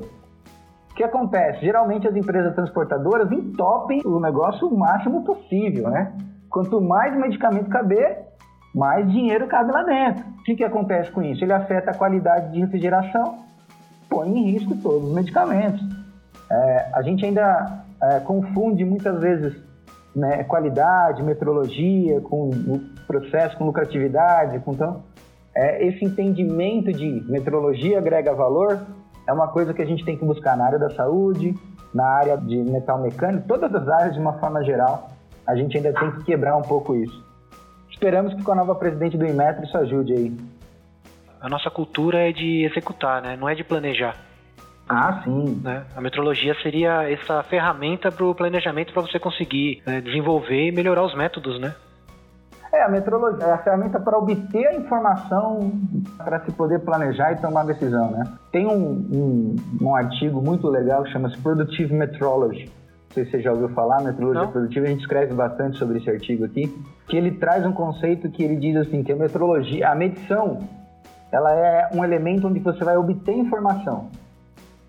O 0.90 0.94
que 0.94 1.02
acontece? 1.02 1.64
Geralmente 1.64 2.06
as 2.06 2.14
empresas 2.14 2.54
transportadoras 2.54 3.32
entopem 3.32 4.00
o 4.04 4.20
negócio 4.20 4.68
o 4.68 4.78
máximo 4.78 5.24
possível, 5.24 5.90
né? 5.90 6.12
Quanto 6.48 6.80
mais 6.80 7.16
medicamento 7.16 7.68
caber, 7.68 8.26
mais 8.72 9.10
dinheiro 9.10 9.48
cabe 9.48 9.72
lá 9.72 9.82
dentro. 9.82 10.24
O 10.38 10.44
que, 10.44 10.54
que 10.54 10.64
acontece 10.64 11.10
com 11.10 11.22
isso? 11.22 11.42
Ele 11.42 11.52
afeta 11.52 11.90
a 11.90 11.94
qualidade 11.94 12.52
de 12.52 12.60
refrigeração, 12.60 13.38
põe 14.08 14.28
em 14.28 14.52
risco 14.52 14.76
todos 14.76 15.08
os 15.08 15.14
medicamentos. 15.14 16.01
É, 16.52 16.90
a 16.92 17.00
gente 17.00 17.24
ainda 17.24 17.82
é, 18.02 18.20
confunde 18.20 18.84
muitas 18.84 19.18
vezes 19.20 19.56
né, 20.14 20.44
qualidade, 20.44 21.22
metrologia 21.22 22.20
com 22.20 22.50
processo, 23.06 23.56
com 23.56 23.64
lucratividade, 23.64 24.58
com 24.58 24.72
então 24.72 25.02
é, 25.54 25.86
esse 25.86 26.04
entendimento 26.04 26.92
de 26.92 27.24
metrologia 27.26 27.98
agrega 27.98 28.34
valor 28.34 28.80
é 29.26 29.32
uma 29.32 29.48
coisa 29.48 29.72
que 29.72 29.80
a 29.80 29.86
gente 29.86 30.04
tem 30.04 30.16
que 30.16 30.24
buscar 30.24 30.56
na 30.56 30.66
área 30.66 30.78
da 30.78 30.90
saúde, 30.90 31.54
na 31.94 32.06
área 32.06 32.36
de 32.36 32.56
metal 32.56 33.00
mecânico, 33.00 33.46
todas 33.48 33.74
as 33.74 33.88
áreas 33.88 34.14
de 34.14 34.20
uma 34.20 34.34
forma 34.34 34.62
geral. 34.64 35.10
A 35.46 35.56
gente 35.56 35.76
ainda 35.76 35.92
tem 35.92 36.10
que 36.12 36.24
quebrar 36.24 36.56
um 36.56 36.62
pouco 36.62 36.94
isso. 36.94 37.24
Esperamos 37.90 38.34
que 38.34 38.42
com 38.42 38.52
a 38.52 38.56
nova 38.56 38.74
presidente 38.74 39.16
do 39.16 39.26
Inmetro 39.26 39.64
isso 39.64 39.76
ajude 39.78 40.12
aí. 40.12 40.36
A 41.40 41.48
nossa 41.48 41.70
cultura 41.70 42.28
é 42.28 42.32
de 42.32 42.64
executar, 42.64 43.22
né? 43.22 43.36
Não 43.36 43.48
é 43.48 43.54
de 43.54 43.64
planejar. 43.64 44.16
Ah, 44.92 45.22
sim. 45.24 45.60
Né? 45.64 45.84
A 45.96 46.00
metrologia 46.02 46.54
seria 46.62 47.10
essa 47.10 47.42
ferramenta 47.44 48.12
para 48.12 48.26
o 48.26 48.34
planejamento 48.34 48.92
para 48.92 49.00
você 49.00 49.18
conseguir 49.18 49.82
né, 49.86 50.02
desenvolver 50.02 50.68
e 50.68 50.72
melhorar 50.72 51.02
os 51.02 51.14
métodos, 51.16 51.58
né? 51.58 51.74
É, 52.70 52.82
a 52.82 52.88
metrologia 52.88 53.46
é 53.46 53.52
a 53.52 53.58
ferramenta 53.58 53.98
para 53.98 54.16
obter 54.18 54.66
a 54.66 54.74
informação 54.74 55.72
para 56.16 56.40
se 56.40 56.52
poder 56.52 56.80
planejar 56.80 57.32
e 57.32 57.36
tomar 57.36 57.64
decisão, 57.64 58.10
né? 58.10 58.24
Tem 58.50 58.66
um, 58.66 59.06
um, 59.12 59.56
um 59.80 59.94
artigo 59.94 60.42
muito 60.42 60.68
legal 60.68 61.02
que 61.04 61.10
chama-se 61.10 61.38
Productive 61.38 61.92
Metrology. 61.92 62.66
Não 62.66 63.14
sei 63.14 63.24
se 63.26 63.30
você 63.30 63.42
já 63.42 63.52
ouviu 63.52 63.68
falar, 63.70 64.02
metrologia 64.02 64.42
Não. 64.42 64.52
produtiva, 64.52 64.86
a 64.86 64.88
gente 64.88 65.00
escreve 65.00 65.34
bastante 65.34 65.78
sobre 65.78 65.98
esse 65.98 66.08
artigo 66.08 66.46
aqui, 66.46 66.74
que 67.08 67.16
ele 67.16 67.32
traz 67.32 67.64
um 67.66 67.72
conceito 67.72 68.30
que 68.30 68.42
ele 68.42 68.56
diz 68.56 68.76
assim, 68.76 69.02
que 69.02 69.12
a 69.12 69.16
metrologia, 69.16 69.90
a 69.90 69.94
medição, 69.94 70.60
ela 71.30 71.52
é 71.54 71.90
um 71.94 72.02
elemento 72.02 72.46
onde 72.46 72.60
você 72.60 72.82
vai 72.82 72.96
obter 72.96 73.36
informação. 73.36 74.08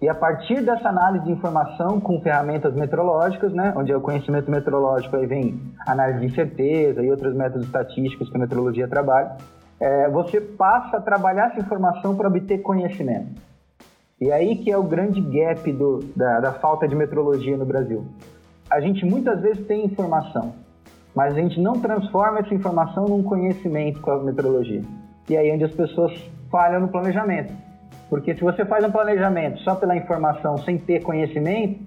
E 0.04 0.10
a 0.10 0.14
partir 0.14 0.62
dessa 0.62 0.90
análise 0.90 1.24
de 1.24 1.32
informação 1.32 1.98
com 1.98 2.20
ferramentas 2.20 2.76
metrológicas, 2.76 3.54
né, 3.54 3.74
onde 3.74 3.90
é 3.90 3.96
o 3.96 4.02
conhecimento 4.02 4.52
metrológico 4.52 5.16
aí 5.16 5.26
vem 5.26 5.62
análise 5.88 6.20
de 6.20 6.26
incerteza 6.26 7.02
e 7.02 7.10
outros 7.10 7.34
métodos 7.34 7.66
estatísticos 7.68 8.30
que 8.30 8.36
a 8.36 8.40
metrologia 8.42 8.86
trabalha, 8.86 9.38
é, 9.80 10.10
você 10.10 10.42
passa 10.42 10.98
a 10.98 11.00
trabalhar 11.00 11.52
essa 11.52 11.62
informação 11.62 12.18
para 12.18 12.28
obter 12.28 12.58
conhecimento. 12.58 13.42
E 14.20 14.30
aí 14.30 14.58
que 14.58 14.70
é 14.70 14.78
o 14.78 14.84
grande 14.84 15.22
gap 15.22 15.72
do, 15.72 16.00
da, 16.14 16.42
da 16.42 16.52
falta 16.52 16.86
de 16.86 16.98
metrologia 16.98 17.56
no 17.56 17.66
Brasil. 17.66 18.06
A 18.70 18.82
gente 18.82 19.06
muitas 19.06 19.40
vezes 19.40 19.66
tem 19.68 19.86
informação, 19.86 20.54
mas 21.16 21.34
a 21.34 21.40
gente 21.40 21.62
não 21.62 21.80
transforma 21.80 22.40
essa 22.40 22.54
informação 22.54 23.06
num 23.06 23.24
conhecimento 23.24 24.02
com 24.02 24.12
a 24.12 24.22
metrologia. 24.22 24.82
E 25.30 25.38
aí 25.38 25.48
é 25.48 25.54
onde 25.54 25.64
as 25.64 25.74
pessoas 25.74 26.12
falham 26.52 26.82
no 26.82 26.90
planejamento 26.90 27.63
porque 28.14 28.36
se 28.36 28.42
você 28.42 28.64
faz 28.64 28.86
um 28.86 28.92
planejamento 28.92 29.58
só 29.62 29.74
pela 29.74 29.96
informação, 29.96 30.56
sem 30.60 30.78
ter 30.78 31.02
conhecimento, 31.02 31.80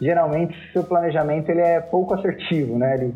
geralmente 0.00 0.56
seu 0.72 0.82
planejamento 0.82 1.50
ele 1.50 1.60
é 1.60 1.78
pouco 1.78 2.14
assertivo, 2.14 2.78
né? 2.78 2.94
Ele, 2.94 3.14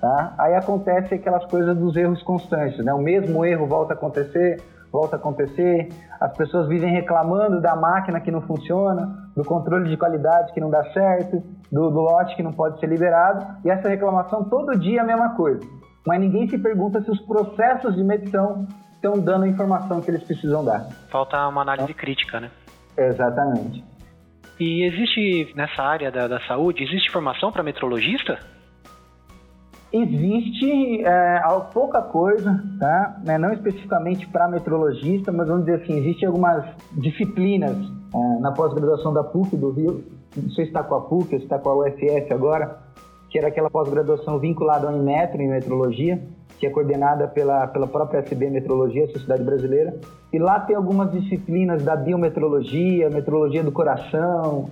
tá? 0.00 0.32
Aí 0.38 0.54
acontece 0.54 1.16
aquelas 1.16 1.44
coisas 1.44 1.76
dos 1.76 1.94
erros 1.94 2.22
constantes, 2.22 2.82
né? 2.82 2.94
O 2.94 3.02
mesmo 3.02 3.44
erro 3.44 3.66
volta 3.66 3.92
a 3.92 3.96
acontecer, 3.96 4.62
volta 4.90 5.16
a 5.16 5.18
acontecer, 5.18 5.90
as 6.18 6.34
pessoas 6.38 6.68
vivem 6.68 6.90
reclamando 6.90 7.60
da 7.60 7.76
máquina 7.76 8.18
que 8.18 8.30
não 8.30 8.40
funciona, 8.40 9.28
do 9.36 9.44
controle 9.44 9.90
de 9.90 9.98
qualidade 9.98 10.54
que 10.54 10.60
não 10.60 10.70
dá 10.70 10.82
certo, 10.94 11.42
do, 11.70 11.90
do 11.90 12.00
lote 12.00 12.34
que 12.34 12.42
não 12.42 12.54
pode 12.54 12.80
ser 12.80 12.86
liberado, 12.86 13.46
e 13.62 13.68
essa 13.68 13.90
reclamação 13.90 14.44
todo 14.44 14.78
dia 14.78 15.00
é 15.00 15.02
a 15.02 15.06
mesma 15.06 15.34
coisa. 15.34 15.60
Mas 16.06 16.18
ninguém 16.18 16.48
se 16.48 16.56
pergunta 16.56 17.02
se 17.02 17.10
os 17.10 17.20
processos 17.26 17.94
de 17.94 18.02
medição 18.02 18.66
estão 19.00 19.18
dando 19.18 19.44
a 19.44 19.48
informação 19.48 20.00
que 20.02 20.10
eles 20.10 20.22
precisam 20.22 20.62
dar. 20.62 20.86
Falta 21.08 21.48
uma 21.48 21.62
análise 21.62 21.94
crítica, 21.94 22.38
né? 22.38 22.50
Exatamente. 22.96 23.82
E 24.60 24.84
existe 24.84 25.54
nessa 25.56 25.82
área 25.82 26.12
da, 26.12 26.28
da 26.28 26.40
saúde, 26.40 26.84
existe 26.84 27.10
formação 27.10 27.50
para 27.50 27.62
metrologista? 27.62 28.38
Existe 29.90 31.02
é, 31.02 31.40
pouca 31.72 32.02
coisa, 32.02 32.62
tá? 32.78 33.20
Né? 33.24 33.38
não 33.38 33.52
especificamente 33.52 34.28
para 34.28 34.46
metrologista, 34.48 35.32
mas 35.32 35.48
vamos 35.48 35.64
dizer 35.64 35.82
assim, 35.82 35.96
existem 35.96 36.28
algumas 36.28 36.64
disciplinas 36.92 37.76
é, 38.14 38.40
na 38.40 38.52
pós-graduação 38.52 39.12
da 39.14 39.24
PUC 39.24 39.56
do 39.56 39.70
Rio, 39.70 40.04
não 40.36 40.50
sei 40.50 40.66
se 40.66 40.70
está 40.70 40.84
com 40.84 40.94
a 40.94 41.00
PUC, 41.00 41.30
se 41.30 41.36
está 41.36 41.58
com 41.58 41.70
a 41.70 41.78
UFS 41.78 42.30
agora, 42.30 42.78
que 43.30 43.38
era 43.38 43.48
aquela 43.48 43.70
pós-graduação 43.70 44.38
vinculada 44.38 44.86
ao 44.86 44.96
Inmetro, 44.96 45.40
em 45.40 45.48
metrologia, 45.48 46.22
que 46.60 46.66
é 46.66 46.70
coordenada 46.70 47.26
pela, 47.26 47.66
pela 47.68 47.88
própria 47.88 48.18
SB 48.18 48.50
Metrologia, 48.50 49.06
Sociedade 49.06 49.42
Brasileira. 49.42 49.98
E 50.30 50.38
lá 50.38 50.60
tem 50.60 50.76
algumas 50.76 51.10
disciplinas 51.10 51.82
da 51.82 51.96
biometrologia, 51.96 53.08
metrologia 53.08 53.64
do 53.64 53.72
coração, 53.72 54.68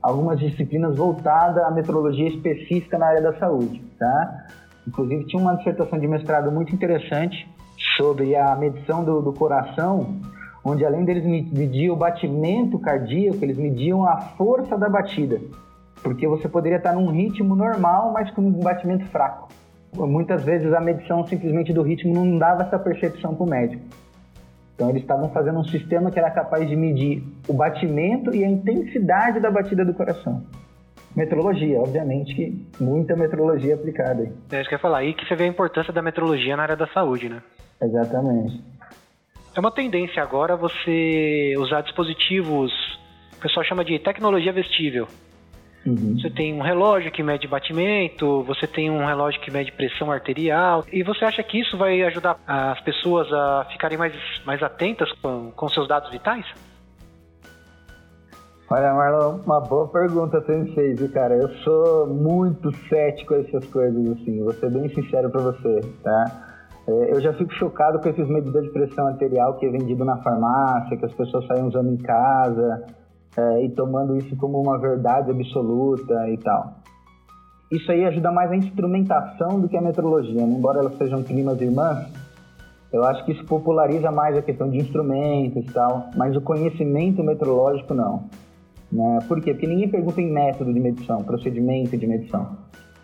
algumas 0.00 0.40
disciplinas 0.40 0.96
voltadas 0.96 1.62
à 1.62 1.70
metrologia 1.70 2.28
específica 2.28 2.96
na 2.96 3.08
área 3.08 3.20
da 3.20 3.38
saúde, 3.38 3.82
tá? 3.98 4.46
Inclusive 4.88 5.26
tinha 5.26 5.42
uma 5.42 5.54
dissertação 5.56 5.98
de 5.98 6.08
mestrado 6.08 6.50
muito 6.50 6.74
interessante 6.74 7.46
sobre 7.98 8.34
a 8.34 8.56
medição 8.56 9.04
do, 9.04 9.20
do 9.20 9.32
coração, 9.34 10.16
onde 10.64 10.86
além 10.86 11.04
deles 11.04 11.24
medir 11.52 11.90
o 11.90 11.96
batimento 11.96 12.78
cardíaco, 12.78 13.44
eles 13.44 13.58
mediam 13.58 14.06
a 14.06 14.16
força 14.38 14.78
da 14.78 14.88
batida, 14.88 15.38
porque 16.02 16.26
você 16.26 16.48
poderia 16.48 16.78
estar 16.78 16.94
num 16.94 17.08
ritmo 17.08 17.54
normal, 17.54 18.10
mas 18.12 18.30
com 18.30 18.40
um 18.40 18.52
batimento 18.52 19.04
fraco 19.06 19.48
muitas 19.96 20.44
vezes 20.44 20.72
a 20.72 20.80
medição 20.80 21.26
simplesmente 21.26 21.72
do 21.72 21.82
ritmo 21.82 22.14
não 22.14 22.38
dava 22.38 22.62
essa 22.62 22.78
percepção 22.78 23.34
para 23.34 23.44
o 23.44 23.48
médico. 23.48 23.82
Então 24.74 24.90
eles 24.90 25.02
estavam 25.02 25.30
fazendo 25.30 25.58
um 25.58 25.64
sistema 25.64 26.10
que 26.10 26.18
era 26.18 26.30
capaz 26.30 26.68
de 26.68 26.76
medir 26.76 27.22
o 27.48 27.54
batimento 27.54 28.34
e 28.34 28.44
a 28.44 28.48
intensidade 28.48 29.40
da 29.40 29.50
batida 29.50 29.84
do 29.84 29.94
coração. 29.94 30.44
Metrologia, 31.16 31.80
obviamente 31.80 32.34
que 32.34 32.66
muita 32.78 33.16
metrologia 33.16 33.74
aplicada. 33.74 34.30
É 34.52 34.60
isso 34.60 34.68
que 34.68 34.74
eu 34.74 34.76
ia 34.76 34.82
falar, 34.82 34.98
aí 34.98 35.14
que 35.14 35.26
você 35.26 35.34
vê 35.34 35.44
a 35.44 35.46
importância 35.46 35.92
da 35.92 36.02
metrologia 36.02 36.54
na 36.56 36.62
área 36.62 36.76
da 36.76 36.86
saúde, 36.88 37.30
né? 37.30 37.42
Exatamente. 37.80 38.62
É 39.54 39.60
uma 39.60 39.70
tendência 39.70 40.22
agora 40.22 40.54
você 40.54 41.54
usar 41.56 41.80
dispositivos, 41.80 42.70
o 43.34 43.40
pessoal 43.40 43.64
chama 43.64 43.82
de 43.82 43.98
tecnologia 43.98 44.52
vestível, 44.52 45.08
Uhum. 45.86 46.18
Você 46.18 46.28
tem 46.30 46.52
um 46.52 46.60
relógio 46.60 47.12
que 47.12 47.22
mede 47.22 47.46
batimento, 47.46 48.42
você 48.42 48.66
tem 48.66 48.90
um 48.90 49.06
relógio 49.06 49.40
que 49.40 49.52
mede 49.52 49.70
pressão 49.70 50.10
arterial. 50.10 50.84
E 50.92 51.02
você 51.04 51.24
acha 51.24 51.42
que 51.44 51.60
isso 51.60 51.78
vai 51.78 52.02
ajudar 52.02 52.38
as 52.46 52.80
pessoas 52.80 53.32
a 53.32 53.66
ficarem 53.70 53.96
mais, 53.96 54.12
mais 54.44 54.62
atentas 54.62 55.10
com, 55.22 55.52
com 55.52 55.68
seus 55.68 55.86
dados 55.86 56.10
vitais? 56.10 56.44
Olha, 58.68 58.92
Marlon, 58.94 59.38
uma 59.46 59.60
boa 59.60 59.86
pergunta 59.86 60.40
você 60.40 60.56
me 60.56 60.74
fez, 60.74 60.98
viu, 60.98 61.08
cara? 61.12 61.36
Eu 61.36 61.48
sou 61.58 62.08
muito 62.08 62.74
cético 62.88 63.34
a 63.34 63.38
essas 63.38 63.64
coisas, 63.66 64.10
assim, 64.10 64.42
vou 64.42 64.52
ser 64.54 64.72
bem 64.72 64.88
sincero 64.88 65.30
pra 65.30 65.40
você, 65.40 65.80
tá? 66.02 66.42
É, 66.88 67.12
eu 67.12 67.20
já 67.20 67.32
fico 67.34 67.52
chocado 67.54 68.00
com 68.00 68.08
esses 68.08 68.26
medidores 68.26 68.66
de 68.66 68.72
pressão 68.72 69.06
arterial 69.06 69.54
que 69.54 69.66
é 69.66 69.70
vendido 69.70 70.04
na 70.04 70.16
farmácia, 70.16 70.96
que 70.96 71.04
as 71.04 71.14
pessoas 71.14 71.46
saem 71.46 71.64
usando 71.64 71.92
em 71.92 71.96
casa 71.98 72.84
é, 73.36 73.64
e 73.64 73.68
tomando 73.70 74.16
isso 74.16 74.34
como 74.36 74.60
uma 74.60 74.78
verdade 74.78 75.30
absoluta 75.30 76.28
e 76.28 76.38
tal. 76.38 76.74
Isso 77.70 77.90
aí 77.90 78.04
ajuda 78.04 78.30
mais 78.30 78.50
a 78.50 78.56
instrumentação 78.56 79.60
do 79.60 79.68
que 79.68 79.76
a 79.76 79.82
metrologia, 79.82 80.46
né? 80.46 80.54
embora 80.56 80.78
elas 80.78 80.96
sejam 80.96 81.22
primas 81.22 81.60
irmãs. 81.60 82.06
Eu 82.92 83.04
acho 83.04 83.24
que 83.24 83.32
isso 83.32 83.44
populariza 83.44 84.10
mais 84.12 84.36
a 84.36 84.42
questão 84.42 84.70
de 84.70 84.78
instrumentos 84.78 85.64
e 85.64 85.72
tal, 85.72 86.10
mas 86.16 86.36
o 86.36 86.40
conhecimento 86.40 87.22
metrológico 87.24 87.92
não. 87.92 88.30
Né? 88.90 89.18
Por 89.26 89.40
quê? 89.42 89.52
Porque 89.52 89.66
ninguém 89.66 89.88
pergunta 89.88 90.20
em 90.20 90.30
método 90.30 90.72
de 90.72 90.78
medição, 90.78 91.24
procedimento 91.24 91.96
de 91.96 92.06
medição. 92.06 92.56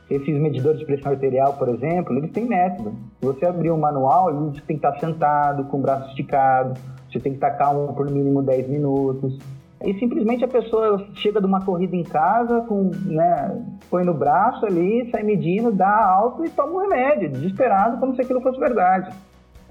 Esses 0.08 0.38
medidores 0.40 0.78
de 0.78 0.86
pressão 0.86 1.10
arterial, 1.10 1.54
por 1.54 1.68
exemplo, 1.68 2.16
eles 2.16 2.30
têm 2.30 2.46
método. 2.46 2.94
Se 3.18 3.26
você 3.26 3.46
abrir 3.46 3.72
um 3.72 3.78
manual, 3.78 4.32
você 4.32 4.60
tem 4.60 4.78
que 4.78 4.86
estar 4.86 4.98
sentado, 5.00 5.64
com 5.64 5.78
o 5.78 5.80
braço 5.80 6.08
esticado, 6.10 6.78
você 7.10 7.18
tem 7.18 7.32
que 7.32 7.38
estar 7.38 7.52
calmo 7.52 7.92
por 7.94 8.06
no 8.06 8.12
mínimo 8.12 8.42
10 8.42 8.68
minutos. 8.68 9.38
E 9.84 9.98
simplesmente 9.98 10.44
a 10.44 10.48
pessoa 10.48 11.04
chega 11.14 11.40
de 11.40 11.46
uma 11.46 11.64
corrida 11.64 11.96
em 11.96 12.04
casa, 12.04 12.60
com, 12.62 12.90
né, 13.04 13.62
põe 13.90 14.04
no 14.04 14.14
braço 14.14 14.64
ali, 14.64 15.10
sai 15.10 15.22
medindo, 15.22 15.72
dá 15.72 16.04
alto 16.04 16.44
e 16.44 16.50
toma 16.50 16.74
um 16.74 16.78
remédio, 16.78 17.30
desesperado, 17.30 17.98
como 17.98 18.14
se 18.14 18.22
aquilo 18.22 18.40
fosse 18.40 18.58
verdade. 18.58 19.12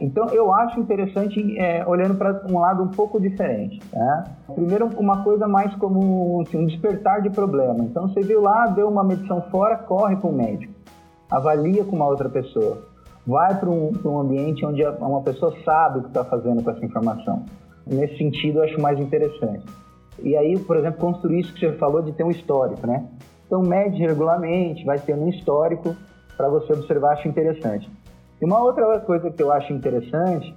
Então 0.02 0.28
eu 0.30 0.52
acho 0.52 0.80
interessante 0.80 1.58
é, 1.60 1.86
olhando 1.86 2.16
para 2.16 2.42
um 2.50 2.60
lado 2.60 2.82
um 2.82 2.88
pouco 2.88 3.22
diferente. 3.22 3.80
Né? 3.94 4.24
Primeiro, 4.56 4.88
uma 4.98 5.24
coisa 5.24 5.48
mais 5.48 5.74
como 5.76 6.42
assim, 6.42 6.58
um 6.58 6.66
despertar 6.66 7.22
de 7.22 7.30
problema. 7.30 7.84
Então 7.84 8.08
você 8.08 8.22
viu 8.22 8.42
lá, 8.42 8.66
deu 8.66 8.90
uma 8.90 9.04
medição 9.04 9.44
fora, 9.44 9.78
corre 9.78 10.16
para 10.16 10.28
o 10.28 10.34
médico, 10.34 10.74
avalia 11.30 11.86
com 11.86 11.96
uma 11.96 12.08
outra 12.08 12.28
pessoa, 12.28 12.80
vai 13.28 13.56
para 13.60 13.70
um, 13.70 13.92
um 14.04 14.20
ambiente 14.20 14.66
onde 14.66 14.84
uma 14.84 15.22
pessoa 15.22 15.54
sabe 15.64 16.00
o 16.00 16.02
que 16.02 16.08
está 16.08 16.26
fazendo 16.26 16.64
com 16.64 16.72
essa 16.72 16.84
informação. 16.84 17.46
Nesse 17.86 18.18
sentido, 18.18 18.60
eu 18.60 18.64
acho 18.64 18.82
mais 18.82 19.00
interessante. 19.00 19.66
E 20.24 20.36
aí, 20.36 20.58
por 20.60 20.78
exemplo, 20.78 21.00
construir 21.00 21.42
isso 21.42 21.54
que 21.54 21.60
você 21.60 21.74
falou 21.74 22.02
de 22.02 22.12
ter 22.12 22.24
um 22.24 22.32
histórico, 22.32 22.86
né? 22.86 23.06
Então, 23.46 23.62
mede 23.62 23.98
regularmente, 23.98 24.86
vai 24.86 25.00
ter 25.00 25.14
um 25.14 25.30
histórico 25.30 25.96
para 26.38 26.48
você 26.48 26.74
observar, 26.74 27.14
acho 27.14 27.28
interessante. 27.28 27.90
E 28.42 28.46
uma 28.46 28.64
outra 28.64 29.00
coisa 29.02 29.30
que 29.30 29.44
eu 29.44 29.52
acho 29.52 29.72
interessante 29.74 30.56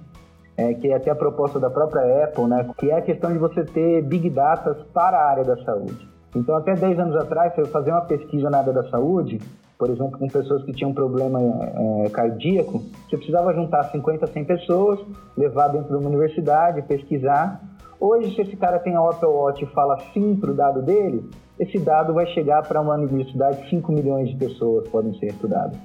é, 0.57 0.73
que 0.73 0.87
é 0.87 0.95
até 0.95 1.11
a 1.11 1.15
proposta 1.15 1.59
da 1.59 1.69
própria 1.69 2.23
Apple, 2.23 2.45
né, 2.45 2.67
que 2.77 2.89
é 2.89 2.97
a 2.97 3.01
questão 3.01 3.31
de 3.31 3.37
você 3.37 3.63
ter 3.63 4.01
big 4.03 4.29
data 4.29 4.73
para 4.93 5.17
a 5.17 5.29
área 5.29 5.43
da 5.43 5.57
saúde. 5.63 6.07
Então, 6.35 6.55
até 6.55 6.73
10 6.73 6.99
anos 6.99 7.15
atrás, 7.15 7.53
você 7.55 7.65
fazer 7.65 7.91
uma 7.91 8.01
pesquisa 8.01 8.49
na 8.49 8.59
área 8.59 8.73
da 8.73 8.89
saúde, 8.89 9.39
por 9.77 9.89
exemplo, 9.89 10.17
com 10.17 10.27
pessoas 10.27 10.63
que 10.63 10.73
tinham 10.73 10.93
problema 10.93 11.39
é, 11.41 12.09
cardíaco, 12.09 12.81
você 13.09 13.17
precisava 13.17 13.53
juntar 13.53 13.83
50, 13.85 14.27
100 14.27 14.45
pessoas, 14.45 14.99
levar 15.37 15.69
dentro 15.69 15.89
de 15.89 15.95
uma 15.95 16.09
universidade, 16.09 16.81
pesquisar. 16.83 17.61
Hoje, 17.99 18.35
se 18.35 18.41
esse 18.41 18.55
cara 18.57 18.79
tem 18.79 18.95
a 18.95 18.99
Apple 18.99 19.27
Watch 19.27 19.63
e 19.63 19.67
fala 19.67 19.97
sim 20.13 20.35
para 20.35 20.51
o 20.51 20.53
dado 20.53 20.81
dele, 20.81 21.29
esse 21.59 21.77
dado 21.79 22.13
vai 22.13 22.27
chegar 22.27 22.67
para 22.67 22.81
uma 22.81 22.95
universidade, 22.95 23.69
5 23.69 23.91
milhões 23.91 24.29
de 24.29 24.35
pessoas 24.35 24.87
podem 24.89 25.13
ser 25.19 25.27
estudadas. 25.27 25.77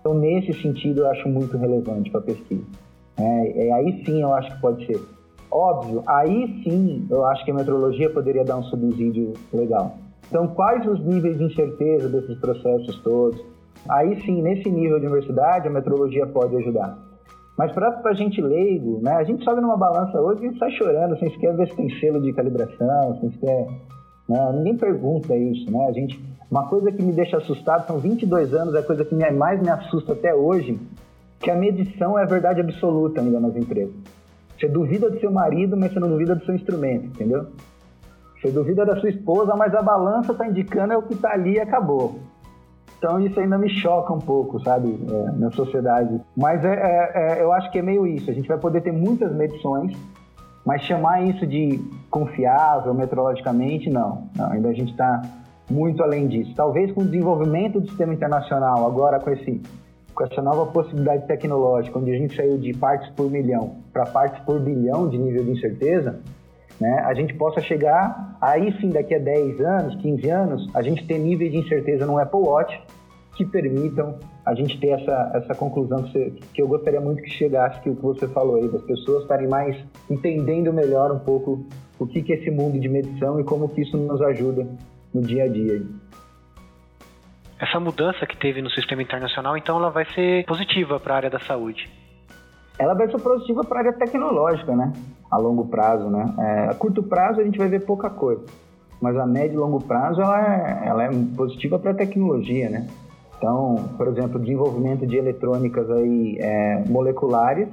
Então, 0.00 0.14
nesse 0.14 0.52
sentido, 0.60 1.02
eu 1.02 1.10
acho 1.10 1.28
muito 1.28 1.56
relevante 1.56 2.10
para 2.10 2.20
a 2.20 2.24
pesquisa. 2.24 2.64
É, 3.16 3.66
é, 3.66 3.72
aí 3.72 4.04
sim 4.04 4.22
eu 4.22 4.32
acho 4.32 4.54
que 4.54 4.60
pode 4.60 4.86
ser. 4.86 5.00
Óbvio, 5.50 6.02
aí 6.06 6.62
sim 6.64 7.06
eu 7.10 7.24
acho 7.26 7.44
que 7.44 7.50
a 7.50 7.54
metrologia 7.54 8.08
poderia 8.10 8.44
dar 8.44 8.56
um 8.56 8.62
subsídio 8.64 9.34
legal. 9.52 9.96
Então, 10.28 10.48
quais 10.48 10.86
os 10.86 11.04
níveis 11.04 11.36
de 11.36 11.44
incerteza 11.44 12.08
desses 12.08 12.38
processos 12.38 12.98
todos? 13.02 13.40
Aí 13.88 14.20
sim, 14.22 14.40
nesse 14.40 14.70
nível 14.70 14.98
de 14.98 15.06
universidade, 15.06 15.68
a 15.68 15.70
metrologia 15.70 16.26
pode 16.26 16.56
ajudar. 16.56 16.98
Mas 17.62 17.70
para 17.70 18.00
a 18.04 18.14
gente 18.14 18.40
leigo, 18.40 18.98
né, 19.00 19.12
a 19.12 19.22
gente 19.22 19.44
sobe 19.44 19.60
numa 19.60 19.76
balança 19.76 20.20
hoje 20.20 20.44
e 20.48 20.58
sai 20.58 20.72
chorando, 20.72 21.16
sem 21.20 21.30
sequer 21.30 21.54
ver 21.54 21.68
se 21.68 21.76
tem 21.76 21.88
selo 22.00 22.20
de 22.20 22.32
calibração, 22.32 23.20
sem 23.20 23.30
sequer. 23.30 23.68
Né, 24.28 24.52
ninguém 24.56 24.76
pergunta 24.76 25.36
isso, 25.36 25.70
né? 25.70 25.86
A 25.86 25.92
gente, 25.92 26.20
uma 26.50 26.66
coisa 26.66 26.90
que 26.90 27.00
me 27.00 27.12
deixa 27.12 27.36
assustado, 27.36 27.86
são 27.86 28.00
22 28.00 28.52
anos, 28.52 28.74
é 28.74 28.80
a 28.80 28.82
coisa 28.82 29.04
que 29.04 29.14
mais 29.14 29.62
me 29.62 29.70
assusta 29.70 30.12
até 30.12 30.34
hoje, 30.34 30.76
que 31.38 31.52
a 31.52 31.54
medição 31.54 32.18
é 32.18 32.24
a 32.24 32.26
verdade 32.26 32.60
absoluta 32.60 33.20
ainda 33.20 33.38
nas 33.38 33.54
empresas. 33.54 33.94
Você 34.58 34.66
duvida 34.66 35.08
do 35.08 35.20
seu 35.20 35.30
marido, 35.30 35.76
mas 35.76 35.92
você 35.92 36.00
não 36.00 36.08
duvida 36.08 36.34
do 36.34 36.44
seu 36.44 36.56
instrumento, 36.56 37.04
entendeu? 37.04 37.46
Você 38.40 38.50
duvida 38.50 38.84
da 38.84 38.96
sua 38.96 39.10
esposa, 39.10 39.54
mas 39.54 39.72
a 39.72 39.82
balança 39.82 40.32
está 40.32 40.48
indicando 40.48 40.94
é 40.94 40.96
o 40.96 41.02
que 41.02 41.14
está 41.14 41.30
ali 41.30 41.52
e 41.52 41.60
acabou. 41.60 42.18
Então 43.02 43.18
isso 43.18 43.40
ainda 43.40 43.58
me 43.58 43.68
choca 43.68 44.12
um 44.12 44.20
pouco, 44.20 44.62
sabe, 44.62 44.96
é, 45.10 45.32
na 45.32 45.50
sociedade. 45.50 46.20
Mas 46.36 46.64
é, 46.64 46.72
é, 46.72 47.12
é, 47.14 47.42
eu 47.42 47.52
acho 47.52 47.68
que 47.72 47.80
é 47.80 47.82
meio 47.82 48.06
isso. 48.06 48.30
A 48.30 48.32
gente 48.32 48.46
vai 48.46 48.56
poder 48.58 48.80
ter 48.80 48.92
muitas 48.92 49.34
medições, 49.34 49.92
mas 50.64 50.82
chamar 50.82 51.20
isso 51.24 51.44
de 51.44 51.80
confiável 52.08 52.94
metrologicamente, 52.94 53.90
não. 53.90 54.28
não 54.36 54.52
ainda 54.52 54.68
a 54.68 54.72
gente 54.72 54.92
está 54.92 55.20
muito 55.68 56.00
além 56.00 56.28
disso. 56.28 56.54
Talvez 56.54 56.92
com 56.92 57.00
o 57.00 57.04
desenvolvimento 57.04 57.80
do 57.80 57.88
sistema 57.88 58.14
internacional, 58.14 58.86
agora 58.86 59.18
com 59.18 59.30
esse 59.30 59.60
com 60.14 60.24
essa 60.24 60.42
nova 60.42 60.66
possibilidade 60.66 61.26
tecnológica, 61.26 61.98
onde 61.98 62.12
a 62.12 62.18
gente 62.18 62.36
saiu 62.36 62.56
de 62.58 62.72
partes 62.74 63.08
por 63.16 63.28
milhão 63.30 63.78
para 63.92 64.04
partes 64.04 64.38
por 64.44 64.60
bilhão 64.60 65.08
de 65.08 65.18
nível 65.18 65.42
de 65.42 65.52
incerteza, 65.52 66.20
né, 66.80 67.02
a 67.06 67.14
gente 67.14 67.34
possa 67.34 67.60
chegar, 67.60 68.36
aí 68.40 68.72
sim, 68.80 68.90
daqui 68.90 69.14
a 69.14 69.18
10 69.18 69.60
anos, 69.60 69.94
15 69.96 70.30
anos, 70.30 70.70
a 70.74 70.82
gente 70.82 71.06
ter 71.06 71.18
níveis 71.18 71.52
de 71.52 71.58
incerteza 71.58 72.06
no 72.06 72.18
Apple 72.18 72.40
Watch 72.40 72.80
que 73.36 73.46
permitam 73.46 74.18
a 74.44 74.54
gente 74.54 74.78
ter 74.78 74.88
essa, 74.88 75.32
essa 75.34 75.54
conclusão 75.54 76.02
que, 76.02 76.12
você, 76.12 76.32
que 76.52 76.60
eu 76.60 76.68
gostaria 76.68 77.00
muito 77.00 77.22
que 77.22 77.30
chegasse, 77.30 77.80
que 77.80 77.88
o 77.88 77.96
que 77.96 78.02
você 78.02 78.28
falou 78.28 78.56
aí, 78.56 78.68
das 78.68 78.82
pessoas 78.82 79.22
estarem 79.22 79.48
mais 79.48 79.76
entendendo 80.10 80.72
melhor 80.72 81.10
um 81.10 81.18
pouco 81.18 81.64
o 81.98 82.06
que, 82.06 82.22
que 82.22 82.32
é 82.32 82.36
esse 82.36 82.50
mundo 82.50 82.78
de 82.78 82.88
medição 82.88 83.40
e 83.40 83.44
como 83.44 83.68
que 83.68 83.80
isso 83.80 83.96
nos 83.96 84.20
ajuda 84.20 84.66
no 85.14 85.22
dia 85.22 85.44
a 85.44 85.48
dia 85.48 85.82
essa 87.62 87.78
mudança 87.78 88.26
que 88.26 88.36
teve 88.36 88.60
no 88.60 88.68
sistema 88.70 89.02
internacional, 89.02 89.56
então 89.56 89.76
ela 89.76 89.88
vai 89.88 90.04
ser 90.06 90.44
positiva 90.46 90.98
para 90.98 91.14
a 91.14 91.16
área 91.16 91.30
da 91.30 91.38
saúde. 91.38 91.88
Ela 92.82 92.94
vai 92.94 93.08
ser 93.10 93.18
positiva 93.20 93.62
para 93.62 93.78
a 93.78 93.80
área 93.80 93.92
tecnológica, 93.92 94.74
né? 94.74 94.92
A 95.30 95.38
longo 95.38 95.66
prazo, 95.66 96.10
né? 96.10 96.34
É, 96.38 96.70
a 96.70 96.74
curto 96.74 97.02
prazo 97.02 97.40
a 97.40 97.44
gente 97.44 97.56
vai 97.56 97.68
ver 97.68 97.84
pouca 97.84 98.10
coisa, 98.10 98.42
mas 99.00 99.16
a 99.16 99.24
médio 99.24 99.54
e 99.54 99.58
longo 99.58 99.80
prazo 99.80 100.20
ela 100.20 100.40
é, 100.40 100.88
ela 100.88 101.04
é 101.04 101.10
positiva 101.36 101.78
para 101.78 101.92
a 101.92 101.94
tecnologia, 101.94 102.68
né? 102.68 102.88
Então, 103.38 103.76
por 103.96 104.08
exemplo, 104.08 104.38
desenvolvimento 104.38 105.06
de 105.06 105.16
eletrônicas 105.16 105.90
aí 105.90 106.36
é, 106.40 106.82
moleculares 106.88 107.68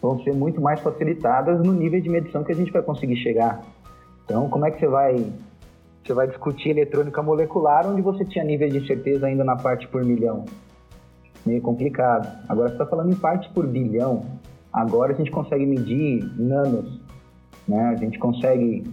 vão 0.00 0.18
ser 0.22 0.34
muito 0.34 0.60
mais 0.60 0.80
facilitadas 0.80 1.60
no 1.64 1.72
nível 1.72 2.00
de 2.00 2.08
medição 2.08 2.44
que 2.44 2.52
a 2.52 2.54
gente 2.54 2.72
vai 2.72 2.82
conseguir 2.82 3.16
chegar. 3.16 3.62
Então, 4.24 4.48
como 4.48 4.66
é 4.66 4.70
que 4.70 4.80
você 4.80 4.86
vai 4.86 5.32
você 6.04 6.14
vai 6.14 6.26
discutir 6.26 6.70
eletrônica 6.70 7.22
molecular, 7.22 7.86
onde 7.86 8.02
você 8.02 8.24
tinha 8.24 8.44
nível 8.44 8.68
de 8.68 8.78
incerteza 8.78 9.26
ainda 9.26 9.44
na 9.44 9.54
parte 9.54 9.86
por 9.86 10.04
milhão. 10.04 10.44
Meio 11.46 11.62
complicado. 11.62 12.28
Agora 12.48 12.68
você 12.68 12.74
está 12.74 12.86
falando 12.86 13.12
em 13.12 13.16
parte 13.16 13.48
por 13.50 13.66
bilhão. 13.66 14.24
Agora 14.72 15.12
a 15.12 15.16
gente 15.16 15.30
consegue 15.30 15.66
medir 15.66 16.24
nanos. 16.38 17.00
Né? 17.68 17.80
A 17.88 17.96
gente 17.96 18.18
consegue, 18.18 18.84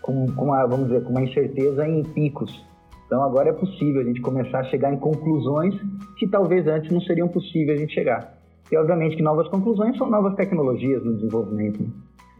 com, 0.00 0.26
com 0.32 0.44
uma, 0.44 0.64
vamos 0.66 0.86
dizer, 0.86 1.02
com 1.02 1.10
uma 1.10 1.22
incerteza 1.22 1.86
em 1.86 2.02
picos. 2.02 2.64
Então 3.06 3.22
agora 3.22 3.50
é 3.50 3.52
possível 3.52 4.00
a 4.00 4.04
gente 4.04 4.20
começar 4.20 4.60
a 4.60 4.64
chegar 4.64 4.92
em 4.92 4.98
conclusões 4.98 5.74
que 6.18 6.26
talvez 6.26 6.66
antes 6.66 6.90
não 6.90 7.00
seriam 7.00 7.28
possíveis 7.28 7.78
a 7.78 7.80
gente 7.80 7.94
chegar. 7.94 8.36
E 8.70 8.76
obviamente 8.76 9.16
que 9.16 9.22
novas 9.22 9.48
conclusões 9.48 9.96
são 9.96 10.10
novas 10.10 10.34
tecnologias 10.34 11.04
no 11.04 11.14
desenvolvimento. 11.14 11.82
Né? 11.82 11.88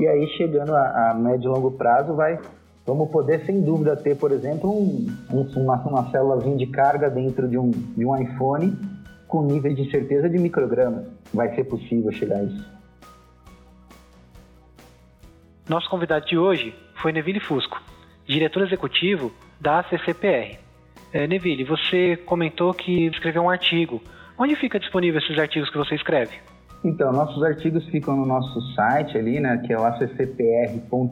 E 0.00 0.06
aí 0.06 0.26
chegando 0.36 0.74
a, 0.74 1.10
a 1.10 1.14
médio 1.14 1.50
e 1.50 1.54
longo 1.54 1.70
prazo 1.72 2.14
vai 2.14 2.38
vamos 2.84 3.10
poder, 3.10 3.44
sem 3.44 3.60
dúvida, 3.60 3.96
ter, 3.96 4.16
por 4.16 4.30
exemplo, 4.30 4.70
um, 4.70 5.06
um, 5.32 5.62
uma, 5.62 5.76
uma 5.86 6.10
célulazinha 6.10 6.56
de 6.56 6.66
carga 6.66 7.10
dentro 7.10 7.48
de 7.48 7.58
um, 7.58 7.70
de 7.70 8.04
um 8.04 8.16
iPhone 8.16 8.78
com 9.26 9.42
nível 9.42 9.74
de 9.74 9.90
certeza 9.90 10.28
de 10.28 10.38
microgramas. 10.38 11.04
Vai 11.34 11.52
ser 11.54 11.64
possível 11.64 12.12
chegar 12.12 12.36
a 12.36 12.44
isso. 12.44 12.75
Nosso 15.68 15.90
convidado 15.90 16.24
de 16.26 16.38
hoje 16.38 16.72
foi 17.02 17.10
Neville 17.10 17.40
Fusco, 17.40 17.82
diretor 18.24 18.62
executivo 18.62 19.32
da 19.60 19.80
ACCPR. 19.80 20.60
É, 21.12 21.26
Neville, 21.26 21.64
você 21.64 22.16
comentou 22.18 22.72
que 22.72 23.06
escreveu 23.06 23.42
um 23.42 23.50
artigo. 23.50 24.00
Onde 24.38 24.54
fica 24.54 24.78
disponível 24.78 25.18
esses 25.18 25.36
artigos 25.36 25.68
que 25.68 25.76
você 25.76 25.96
escreve? 25.96 26.36
Então, 26.84 27.10
nossos 27.10 27.42
artigos 27.42 27.84
ficam 27.86 28.16
no 28.16 28.24
nosso 28.24 28.60
site 28.74 29.18
ali, 29.18 29.40
né, 29.40 29.60
que 29.66 29.72
é 29.72 29.78
o 29.78 29.84
accpr.com.br. 29.84 31.10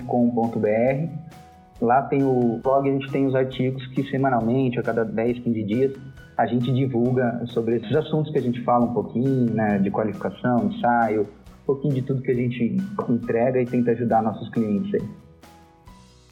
Lá 1.80 2.02
tem 2.02 2.22
o 2.22 2.60
blog, 2.62 2.88
a 2.88 2.92
gente 2.92 3.10
tem 3.10 3.26
os 3.26 3.34
artigos 3.34 3.84
que 3.88 4.08
semanalmente, 4.08 4.78
a 4.78 4.84
cada 4.84 5.04
10, 5.04 5.40
15 5.40 5.62
dias, 5.64 5.92
a 6.36 6.46
gente 6.46 6.72
divulga 6.72 7.44
sobre 7.46 7.76
esses 7.76 7.94
assuntos 7.96 8.30
que 8.30 8.38
a 8.38 8.42
gente 8.42 8.62
fala 8.62 8.84
um 8.84 8.94
pouquinho, 8.94 9.52
né, 9.52 9.78
de 9.78 9.90
qualificação, 9.90 10.66
ensaio, 10.66 11.26
um 11.64 11.66
pouquinho 11.66 11.94
de 11.94 12.02
tudo 12.02 12.22
que 12.22 12.30
a 12.30 12.34
gente 12.34 12.76
entrega 13.08 13.60
e 13.60 13.66
tenta 13.66 13.90
ajudar 13.92 14.22
nossos 14.22 14.48
clientes 14.50 14.94
aí. 14.94 15.08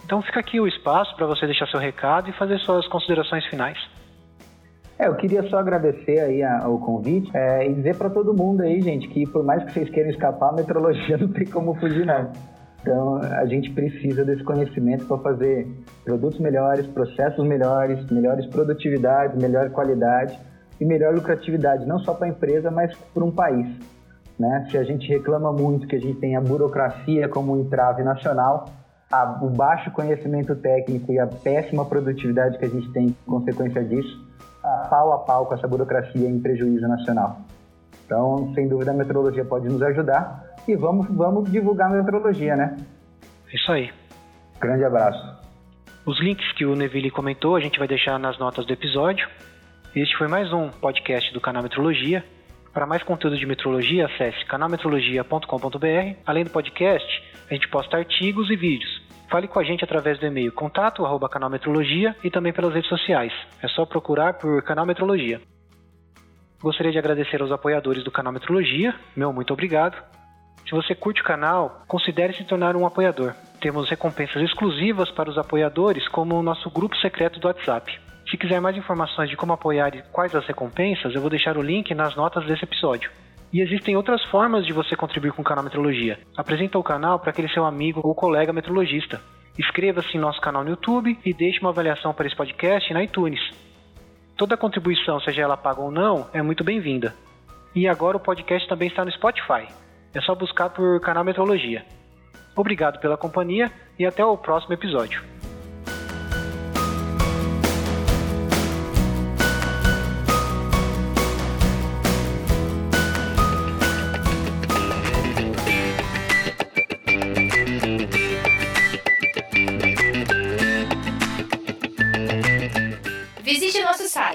Então 0.05 0.21
fica 0.21 0.40
aqui 0.40 0.61
o 0.61 0.68
espaço 0.68 1.16
para 1.16 1.27
você 1.27 1.47
deixar 1.47 1.66
seu 1.68 1.81
recado 1.81 2.29
e 2.29 2.33
fazer 2.35 2.59
suas 2.59 2.87
considerações 2.88 3.45
finais. 3.47 3.79
É, 4.99 5.09
eu 5.09 5.16
queria 5.16 5.42
só 5.49 5.59
agradecer 5.59 6.21
aí 6.21 6.42
o 6.66 6.79
convite 6.79 7.31
é, 7.35 7.66
e 7.66 7.75
dizer 7.75 7.97
para 7.97 8.11
todo 8.11 8.35
mundo 8.35 8.62
aí, 8.62 8.81
gente, 8.81 9.09
que 9.09 9.27
por 9.27 9.42
mais 9.42 9.64
que 9.64 9.73
vocês 9.73 9.90
queiram 9.90 10.11
escapar, 10.11 10.51
a 10.51 10.53
metrologia 10.53 11.16
não 11.18 11.29
tem 11.29 11.47
como 11.47 11.75
fugir 11.75 12.05
não. 12.05 12.31
Então, 12.83 13.16
a 13.16 13.47
gente 13.47 13.71
precisa 13.71 14.25
desse 14.25 14.42
conhecimento 14.42 15.07
para 15.07 15.16
fazer 15.18 15.68
produtos 16.05 16.40
melhores, 16.40 16.85
processos 16.88 17.47
melhores, 17.47 18.05
melhores 18.11 18.45
produtividade, 18.47 19.40
melhor 19.40 19.71
qualidade 19.71 20.37
e 20.81 20.85
melhor 20.85 21.14
lucratividade, 21.14 21.87
não 21.87 22.01
só 22.01 22.12
para 22.12 22.27
a 22.27 22.31
empresa, 22.31 22.73
mas 22.73 22.92
para 23.14 23.25
um 23.25 23.31
país. 23.31 23.68
Né? 24.42 24.66
Se 24.68 24.76
a 24.76 24.83
gente 24.83 25.07
reclama 25.07 25.52
muito 25.52 25.87
que 25.87 25.94
a 25.94 26.00
gente 26.00 26.18
tem 26.18 26.35
a 26.35 26.40
burocracia 26.40 27.28
como 27.28 27.55
um 27.55 27.61
entrave 27.61 28.02
nacional, 28.02 28.64
a, 29.09 29.38
o 29.40 29.48
baixo 29.48 29.92
conhecimento 29.92 30.57
técnico 30.57 31.12
e 31.12 31.20
a 31.20 31.28
péssima 31.28 31.85
produtividade 31.85 32.59
que 32.59 32.64
a 32.64 32.68
gente 32.68 32.90
tem 32.90 33.07
em 33.07 33.16
consequência 33.24 33.85
disso, 33.85 34.20
a, 34.64 34.88
pau 34.90 35.12
a 35.12 35.18
pau 35.18 35.46
com 35.46 35.55
essa 35.55 35.68
burocracia 35.68 36.28
em 36.28 36.40
prejuízo 36.40 36.88
nacional. 36.88 37.40
Então, 38.05 38.52
sem 38.57 38.66
dúvida, 38.66 38.90
a 38.90 38.94
metrologia 38.94 39.44
pode 39.44 39.68
nos 39.68 39.81
ajudar 39.81 40.44
e 40.66 40.74
vamos, 40.74 41.07
vamos 41.09 41.48
divulgar 41.48 41.92
a 41.92 41.94
metrologia, 41.94 42.57
né? 42.57 42.76
Isso 43.55 43.70
aí. 43.70 43.92
Grande 44.61 44.85
abraço. 44.85 45.40
Os 46.05 46.20
links 46.20 46.50
que 46.55 46.66
o 46.66 46.74
Neville 46.74 47.12
comentou 47.12 47.55
a 47.55 47.61
gente 47.61 47.78
vai 47.78 47.87
deixar 47.87 48.18
nas 48.18 48.40
notas 48.40 48.66
do 48.66 48.72
episódio. 48.72 49.28
Este 49.94 50.18
foi 50.18 50.26
mais 50.26 50.52
um 50.52 50.68
podcast 50.68 51.33
do 51.33 51.40
canal 51.40 51.62
Metrologia. 51.62 52.24
Para 52.72 52.87
mais 52.87 53.02
conteúdo 53.02 53.37
de 53.37 53.44
metrologia, 53.44 54.06
acesse 54.06 54.44
canalmetrologia.com.br. 54.46 56.16
Além 56.26 56.44
do 56.44 56.50
podcast, 56.50 57.22
a 57.50 57.52
gente 57.52 57.68
posta 57.68 57.98
artigos 57.98 58.48
e 58.50 58.56
vídeos. 58.56 59.02
Fale 59.30 59.46
com 59.46 59.58
a 59.58 59.64
gente 59.64 59.85
através 59.85 60.18
do 60.18 60.26
e-mail 60.26 60.52
contato 60.52 61.04
arroba 61.04 61.28
canal 61.28 61.50
Metrologia 61.50 62.16
e 62.24 62.30
também 62.30 62.52
pelas 62.52 62.72
redes 62.72 62.88
sociais. 62.88 63.32
É 63.62 63.68
só 63.68 63.85
procurar 63.85 64.35
por 64.35 64.62
Canal 64.62 64.87
Metrologia. 64.87 65.40
Gostaria 66.62 66.92
de 66.92 66.98
agradecer 66.98 67.42
aos 67.42 67.52
apoiadores 67.52 68.04
do 68.04 68.11
canal 68.11 68.32
Metrologia. 68.32 68.94
Meu 69.14 69.32
muito 69.32 69.52
obrigado. 69.52 69.96
Se 70.66 70.72
você 70.72 70.94
curte 70.94 71.20
o 71.20 71.24
canal, 71.24 71.82
considere 71.87 72.32
se 72.35 72.44
tornar 72.44 72.74
um 72.74 72.87
apoiador. 72.87 73.35
Temos 73.61 73.90
recompensas 73.90 74.42
exclusivas 74.42 75.11
para 75.11 75.28
os 75.28 75.37
apoiadores, 75.37 76.08
como 76.08 76.37
o 76.37 76.42
nosso 76.42 76.70
grupo 76.70 76.96
secreto 76.96 77.38
do 77.38 77.48
WhatsApp. 77.48 78.00
Se 78.33 78.38
quiser 78.38 78.62
mais 78.62 78.75
informações 78.75 79.29
de 79.29 79.37
como 79.37 79.53
apoiar 79.53 79.95
e 79.95 80.01
quais 80.11 80.35
as 80.35 80.47
recompensas, 80.47 81.14
eu 81.14 81.21
vou 81.21 81.29
deixar 81.29 81.59
o 81.59 81.62
link 81.62 81.95
nas 81.95 82.16
notas 82.16 82.47
desse 82.47 82.64
episódio. 82.64 83.11
E 83.53 83.61
existem 83.61 83.95
outras 83.95 84.25
formas 84.25 84.64
de 84.64 84.73
você 84.73 84.97
contribuir 84.97 85.33
com 85.33 85.42
o 85.42 85.45
canal 85.45 85.62
Metrologia. 85.62 86.18
Apresenta 86.35 86.79
o 86.79 86.83
canal 86.83 87.18
para 87.18 87.29
aquele 87.29 87.51
seu 87.51 87.66
amigo 87.66 88.01
ou 88.03 88.14
colega 88.14 88.51
metrologista. 88.51 89.21
Inscreva-se 89.59 90.16
em 90.16 90.21
nosso 90.21 90.40
canal 90.40 90.64
no 90.64 90.71
YouTube 90.71 91.18
e 91.23 91.35
deixe 91.35 91.61
uma 91.61 91.68
avaliação 91.68 92.14
para 92.14 92.27
esse 92.27 92.35
podcast 92.35 92.90
na 92.95 93.05
iTunes. 93.05 93.38
Toda 94.35 94.57
contribuição, 94.57 95.21
seja 95.21 95.42
ela 95.42 95.57
paga 95.59 95.83
ou 95.83 95.90
não, 95.90 96.27
é 96.33 96.40
muito 96.40 96.64
bem-vinda. 96.64 97.14
E 97.75 97.87
agora 97.87 98.16
o 98.16 98.21
podcast 98.21 98.66
também 98.66 98.88
está 98.88 99.05
no 99.05 99.12
Spotify. 99.12 99.68
É 100.14 100.23
só 100.23 100.35
buscar 100.35 100.71
por 100.71 100.99
canal 101.03 101.23
Metrologia. 101.23 101.85
Obrigado 102.57 102.99
pela 102.99 103.18
companhia 103.18 103.71
e 103.99 104.07
até 104.07 104.25
o 104.25 104.38
próximo 104.38 104.73
episódio. 104.73 105.23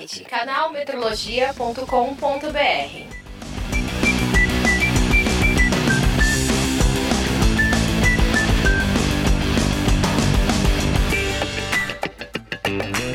site 0.08 0.26
canalmetrologia.com.br. 0.26 3.17
thank 12.67 13.07